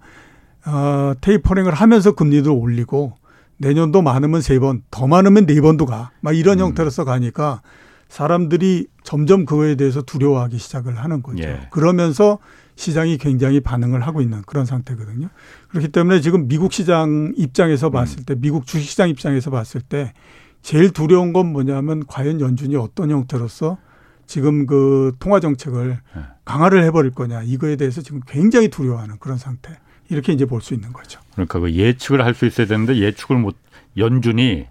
[0.65, 3.13] 어, 테이퍼링을 하면서 금리도 올리고
[3.57, 6.11] 내년도 많으면 세 번, 더 많으면 네 번도 가.
[6.21, 6.65] 막 이런 음.
[6.65, 7.61] 형태로서 가니까
[8.09, 11.43] 사람들이 점점 그거에 대해서 두려워하기 시작을 하는 거죠.
[11.43, 11.67] 예.
[11.71, 12.39] 그러면서
[12.75, 15.29] 시장이 굉장히 반응을 하고 있는 그런 상태거든요.
[15.69, 17.91] 그렇기 때문에 지금 미국 시장 입장에서 음.
[17.91, 20.13] 봤을 때, 미국 주식시장 입장에서 봤을 때
[20.61, 23.77] 제일 두려운 건 뭐냐면 과연 연준이 어떤 형태로서
[24.25, 26.21] 지금 그 통화 정책을 예.
[26.45, 29.77] 강화를 해버릴 거냐 이거에 대해서 지금 굉장히 두려워하는 그런 상태.
[30.09, 31.19] 이렇게 이제 볼 수 있는 거죠.
[31.33, 33.55] 그러니까 그 예측을 할 수 있어야 되는데 예측을 못
[33.97, 34.65] 연준이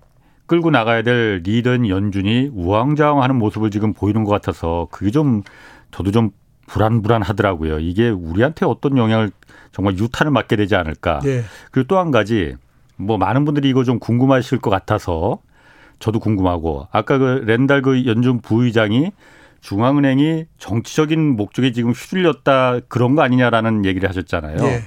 [0.47, 5.43] 끌고 나가야 될 리더인 연준이 우왕좌왕하는 모습을 지금 보이는 것 같아서 그게 좀
[5.93, 6.30] 저도 좀
[6.66, 7.78] 불안불안하더라고요.
[7.80, 9.30] 이게 우리한테 어떤 영향을
[9.72, 11.20] 정말 유탄을 맞게 되지 않을까.
[11.20, 11.43] 네.
[11.70, 12.55] 그리고 또 한 가지
[12.97, 15.39] 뭐 많은 분들이 이거 좀 궁금하실 것 같아서
[15.99, 19.12] 저도 궁금하고 아까 그 렌달 그 연준 부의장이
[19.61, 24.57] 중앙은행이 정치적인 목적에 지금 휘둘렸다 그런 거 아니냐라는 얘기를 하셨잖아요.
[24.57, 24.83] 네.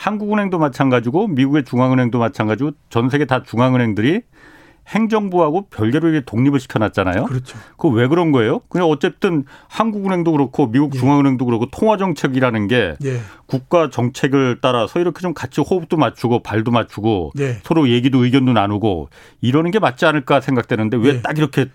[0.00, 4.22] 한국은행도 마찬가지고 미국의 중앙은행도 마찬가지고 전 세계 다 중앙은행들이
[4.88, 7.26] 행정부하고 별개로 이게 독립을 시켜놨잖아요.
[7.26, 7.58] 그렇죠.
[7.76, 8.60] 그왜 그런 거예요?
[8.70, 10.98] 그냥 어쨌든 한국은행도 그렇고 미국 예.
[10.98, 13.20] 중앙은행도 그렇고 통화 정책이라는 게 예.
[13.44, 17.58] 국가 정책을 따라서 이렇게 좀 같이 호흡도 맞추고 발도 맞추고 예.
[17.62, 19.10] 서로 얘기도 의견도 나누고
[19.42, 21.66] 이러는 게 맞지 않을까 생각되는데 왜딱 이렇게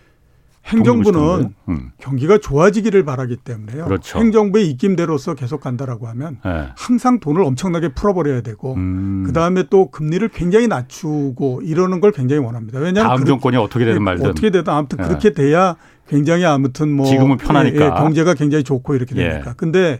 [0.65, 1.91] 행정부는 음.
[1.99, 3.85] 경기가 좋아지기를 바라기 때문에요.
[3.85, 4.19] 그렇죠.
[4.19, 6.69] 행정부의 입김대로서 계속 간다라고 하면 네.
[6.75, 9.23] 항상 돈을 엄청나게 풀어버려야 되고 음.
[9.25, 12.79] 그 다음에 또 금리를 굉장히 낮추고 이러는 걸 굉장히 원합니다.
[12.79, 15.07] 왜냐하면 다음 정권이 어떻게 되든 말든 어떻게 되든 아무튼 네.
[15.07, 15.75] 그렇게 돼야
[16.07, 19.49] 굉장히 아무튼 뭐 지금은 편하니까 예, 예, 경제가 굉장히 좋고 이렇게 되니까.
[19.49, 19.53] 예.
[19.57, 19.99] 근데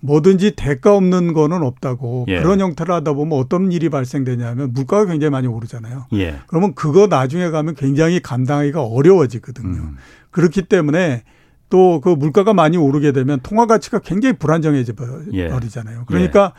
[0.00, 2.40] 뭐든지 대가 없는 거는 없다고 예.
[2.40, 6.06] 그런 형태를 하다 보면 어떤 일이 발생되냐면 물가가 굉장히 많이 오르잖아요.
[6.14, 6.36] 예.
[6.46, 9.80] 그러면 그거 나중에 가면 굉장히 감당하기가 어려워지거든요.
[9.80, 9.96] 음.
[10.30, 11.24] 그렇기 때문에
[11.70, 14.94] 또 그 물가가 많이 오르게 되면 통화 가치가 굉장히 불안정해져
[15.32, 15.48] 예.
[15.48, 16.04] 버리잖아요.
[16.06, 16.54] 그러니까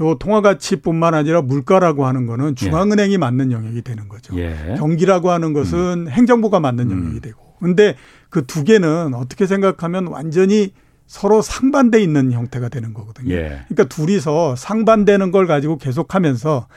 [0.00, 0.04] 예.
[0.04, 3.18] 요 통화 가치뿐만 아니라 물가라고 하는 거는 중앙은행이 예.
[3.18, 4.36] 맞는 영역이 되는 거죠.
[4.38, 4.74] 예.
[4.78, 6.08] 경기라고 하는 것은 음.
[6.08, 7.20] 행정부가 맞는 영역이 음.
[7.20, 7.54] 되고.
[7.60, 7.96] 근데
[8.30, 10.72] 그 두 개는 어떻게 생각하면 완전히
[11.08, 13.34] 서로 상반돼 있는 형태가 되는 거거든요.
[13.34, 13.64] 예.
[13.68, 16.68] 그러니까 둘이서 상반되는 걸 가지고 계속하면서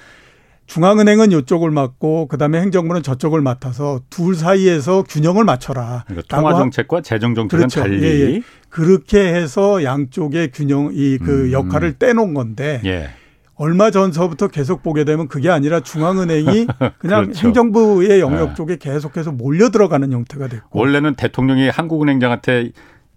[0.68, 6.06] 중앙은행은 이쪽을 맡고 그다음에 행정부는 저쪽을 맡아서 둘 사이에서 균형을 맞춰라.
[6.08, 7.82] 그러니까 통화 정책과 재정 정책은 그렇죠.
[7.82, 8.42] 달리 예, 예.
[8.70, 11.52] 그렇게 해서 양쪽의 균형 이그 음.
[11.52, 13.10] 역할을 떼놓은 건데 예.
[13.56, 16.68] 얼마 전서부터 계속 보게 되면 그게 아니라 중앙은행이
[17.00, 17.48] 그냥 그렇죠.
[17.48, 18.54] 행정부의 영역 예.
[18.54, 22.72] 쪽에 계속해서 몰려 들어가는 형태가 됐고 원래는 대통령이 한국은행장한테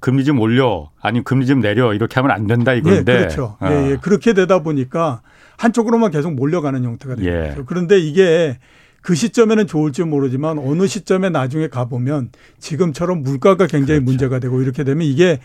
[0.05, 3.11] 금리 좀 올려 아니면 금리 좀 내려 이렇게 하면 안 된다 이건데.
[3.11, 3.57] 예, 그렇죠.
[3.59, 3.73] 아.
[3.73, 3.97] 예, 예.
[3.97, 5.23] 그렇게 되다 보니까
[5.57, 7.49] 한쪽으로만 계속 몰려가는 형태가 되는 예.
[7.49, 7.65] 거죠.
[7.65, 8.59] 그런데 이게
[9.01, 14.05] 그 시점에는 좋을지 모르지만 어느 시점에 나중에 가보면 지금처럼 물가가 굉장히 그렇죠.
[14.05, 15.39] 문제가 되고 이렇게 되면 이게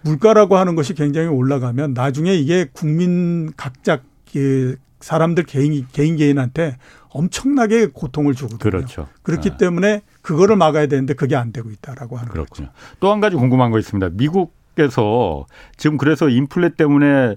[0.00, 4.00] 물가라고 하는 것이 굉장히 올라가면 나중에 이게 국민 각자
[4.32, 6.78] 그 사람들 개인 개인 개인한테
[7.10, 8.58] 엄청나게 고통을 주거든요.
[8.58, 9.08] 그렇죠.
[9.22, 9.56] 그렇기 아.
[9.58, 12.68] 때문에 그거를 막아야 되는데 그게 안 되고 있다라고 하는 그렇군요.
[13.00, 14.10] 또한 가지 궁금한 거 있습니다.
[14.12, 15.46] 미국에서
[15.78, 17.36] 지금 그래서 인플레 때문에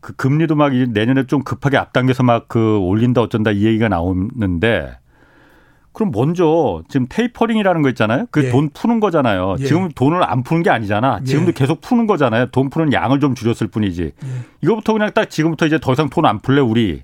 [0.00, 4.98] 그 금리도 막 내년에 좀 급하게 앞당겨서 막 그 올린다 어쩐다 이 얘기가 나오는데
[5.92, 8.26] 그럼 먼저 지금 테이퍼링이라는 거 있잖아요.
[8.30, 8.68] 그돈 예.
[8.74, 9.56] 푸는 거잖아요.
[9.60, 9.64] 예.
[9.64, 11.20] 지금 돈을 안 푸는 게 아니잖아.
[11.24, 11.52] 지금도 예.
[11.52, 12.46] 계속 푸는 거잖아요.
[12.52, 14.02] 돈 푸는 양을 좀 줄였을 뿐이지.
[14.02, 14.28] 예.
[14.62, 17.00] 이거부터 그냥 딱 지금부터 이제 더 이상 돈 안 풀래 우리.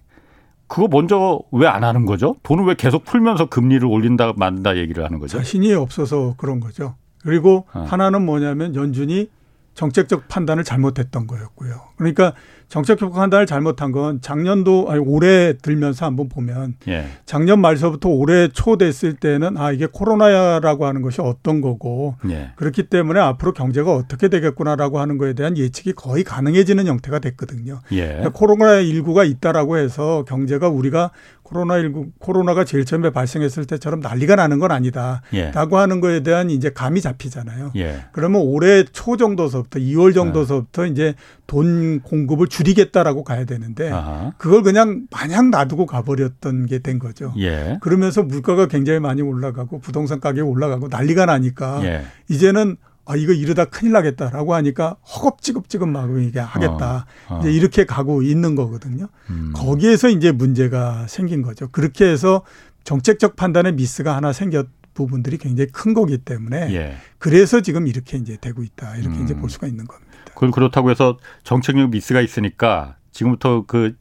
[0.67, 2.37] 그거 먼저 왜 안 하는 거죠?
[2.43, 5.39] 돈을 왜 계속 풀면서 금리를 올린다 만다 얘기를 하는 거죠?
[5.39, 6.95] 자신이 없어서 그런 거죠.
[7.23, 7.81] 그리고 어.
[7.89, 9.29] 하나는 뭐냐면 연준이
[9.75, 11.81] 정책적 판단을 잘못했던 거였고요.
[11.97, 12.33] 그러니까
[12.69, 17.07] 정책적 판단을 잘못한 건 작년도 아니 올해 들면서 한번 보면 예.
[17.27, 22.53] 작년 말서부터 올해 초 됐을 때는 아 이게 코로나라고 하는 것이 어떤 거고 예.
[22.57, 27.81] 그렇기 때문에 앞으로 경제가 어떻게 되겠구나라고 하는 거에 대한 예측이 거의 가능해지는 형태가 됐거든요.
[27.93, 28.07] 예.
[28.07, 31.11] 그러니까 코로나 19가 있다라고 해서 경제가 우리가
[31.45, 35.23] 코로나19 코로나가 제일 처음에 발생했을 때처럼 난리가 나는 건 아니다.
[35.33, 35.51] 예.
[35.51, 37.73] 라고 하는 거에 대한 이제 감이 잡히잖아요.
[37.77, 38.05] 예.
[38.13, 40.89] 그러면 올해 초 정도서부터 2월 정도서부터 예.
[40.91, 41.15] 이제
[41.47, 44.33] 돈 공급을 줄이겠다라고 가야 되는데 아하.
[44.39, 47.33] 그걸 그냥 마냥 놔두고 가버렸던 게 된 거죠.
[47.39, 47.79] 예.
[47.81, 52.03] 그러면서 물가가 굉장히 많이 올라가고 부동산 가격이 올라가고 난리가 나니까 예.
[52.29, 52.77] 이제는
[53.07, 57.41] 아 이거 이러다 큰일 나겠다라고 하니까 허겁지겁지겁 막 이게 하겠다 어, 어.
[57.41, 59.09] 이제 이렇게 가고 있는 거거든요.
[59.31, 59.53] 음.
[59.55, 61.69] 거기에서 이제 문제가 생긴 거죠.
[61.69, 62.43] 그렇게 해서
[62.85, 66.97] 정책적 판단에 미스가 하나 생겼 부분들이 굉장히 큰 거기 때문에 예.
[67.19, 69.25] 그래서 지금 이렇게 이제 되고 있다 이렇게 음.
[69.25, 70.13] 이제 볼 수가 있는 겁니다.
[70.35, 73.97] 그건 그렇다고 해서 정책력 미스가 있으니까 지금부터 그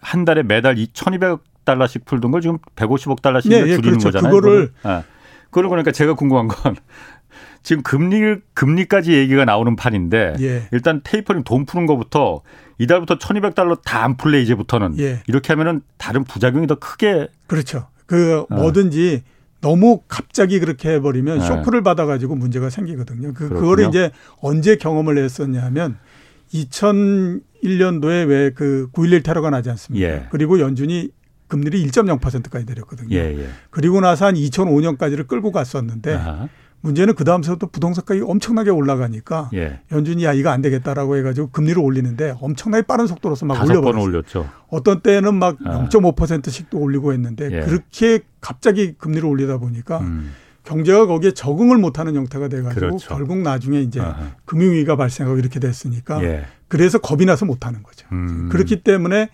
[0.00, 4.08] 한 달에 매달 2,200달러씩 풀던 걸 지금 150억 달러씩 네, 예, 줄이는 그렇죠.
[4.08, 4.34] 거잖아요.
[4.34, 5.04] 그거를 아.
[5.46, 6.76] 그걸 그러니까 제가 궁금한 건
[7.62, 10.62] 지금 금리 금리까지 얘기가 나오는 판인데 예.
[10.72, 12.40] 일단 테이퍼링 돈 푸는 것부터
[12.78, 15.22] 이달부터 1,200달러 다 안 풀래 이제부터는 예.
[15.26, 17.88] 이렇게 하면은 다른 부작용이 더 크게 그렇죠.
[18.06, 18.54] 그 어.
[18.54, 19.22] 뭐든지
[19.60, 21.46] 너무 갑자기 그렇게 해버리면 네.
[21.46, 23.34] 쇼크를 받아가지고 문제가 생기거든요.
[23.34, 25.98] 그, 그거를 이제 언제 경험을 했었냐면
[26.54, 30.06] 2001년도에 왜 그 9.11 테러가 나지 않습니까?
[30.06, 30.26] 예.
[30.30, 31.10] 그리고 연준이
[31.48, 33.14] 금리를 1.0%까지 내렸거든요.
[33.16, 33.48] 예, 예.
[33.70, 36.48] 그리고 나서 한 2005년까지를 끌고 갔었는데 아하.
[36.82, 39.80] 문제는 그 다음서부터 부동산 가격이 엄청나게 올라가니까 예.
[39.92, 44.02] 연준이 야 이거 안 되겠다라고 해가지고 금리를 올리는데 엄청나게 빠른 속도로서 막 올려버렸어요.
[44.02, 44.48] 올렸죠.
[44.68, 45.88] 어떤 때는 막 아.
[45.88, 47.60] 0.5%씩도 올리고 했는데 예.
[47.60, 50.32] 그렇게 갑자기 금리를 올리다 보니까 음.
[50.64, 53.08] 경제가 거기에 적응을 못하는 형태가 돼가지고 그렇죠.
[53.14, 54.32] 결국 나중에 이제 아하.
[54.44, 56.44] 금융위기가 발생하고 이렇게 됐으니까 예.
[56.68, 58.06] 그래서 겁이 나서 못하는 거죠.
[58.12, 58.48] 음.
[58.50, 59.28] 그렇기 때문에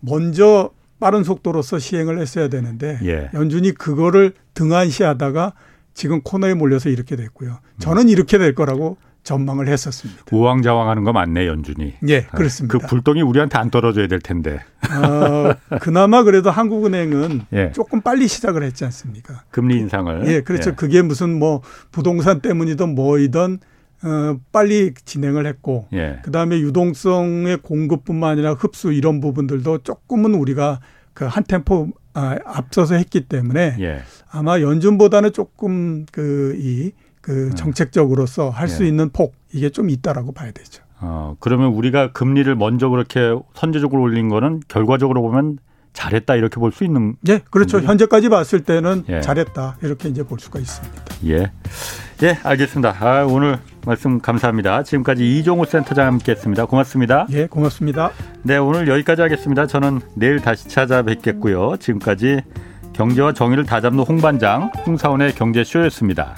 [0.00, 3.30] 먼저 빠른 속도로서 시행을 했어야 되는데 예.
[3.32, 5.54] 연준이 그거를 등한시하다가
[5.94, 7.58] 지금 코너에 몰려서 이렇게 됐고요.
[7.78, 10.22] 저는 이렇게 될 거라고 전망을 했었습니다.
[10.32, 11.94] 우왕좌왕하는 거 맞네 연준이.
[12.08, 12.78] 예, 그렇습니다.
[12.78, 14.60] 그 불똥이 우리한테 안 떨어져야 될 텐데.
[14.90, 17.72] 어, 그나마 그래도 한국은행은 예.
[17.72, 19.44] 조금 빨리 시작을 했지 않습니까?
[19.50, 20.26] 금리 인상을.
[20.26, 20.70] 예, 그렇죠.
[20.70, 20.74] 예.
[20.74, 21.60] 그게 무슨 뭐
[21.92, 23.58] 부동산 때문이든 뭐이든
[24.02, 26.20] 어, 빨리 진행을 했고, 예.
[26.24, 30.80] 그 다음에 유동성의 공급뿐만 아니라 흡수 이런 부분들도 조금은 우리가
[31.12, 34.02] 그 한 템포 아, 앞서서 했기 때문에 예.
[34.30, 37.54] 아마 연준보다는 조금 그 이그 음.
[37.54, 38.88] 정책적으로서 할수 예.
[38.88, 40.82] 있는 폭 이게 좀 있다라고 봐야 되죠.
[41.00, 45.58] 어, 그러면 우리가 금리를 먼저 그렇게 선제적으로 올린 거는 결과적으로 보면
[45.92, 47.16] 잘했다 이렇게 볼 수 있는.
[47.28, 47.78] 예, 그렇죠.
[47.78, 47.90] 건가요?
[47.90, 49.20] 현재까지 봤을 때는 예.
[49.20, 51.02] 잘했다 이렇게 이제 볼 수가 있습니다.
[51.26, 51.50] 예,
[52.22, 52.96] 예, 알겠습니다.
[53.00, 54.82] 아, 오늘 말씀 감사합니다.
[54.82, 56.66] 지금까지 이종우 센터장 함께했습니다.
[56.66, 57.26] 고맙습니다.
[57.30, 58.10] 예, 고맙습니다.
[58.42, 59.66] 네, 오늘 여기까지 하겠습니다.
[59.66, 61.76] 저는 내일 다시 찾아뵙겠고요.
[61.78, 62.42] 지금까지
[62.92, 66.34] 경제와 정의를 다잡는 홍반장 홍사원의 경제쇼였습니다.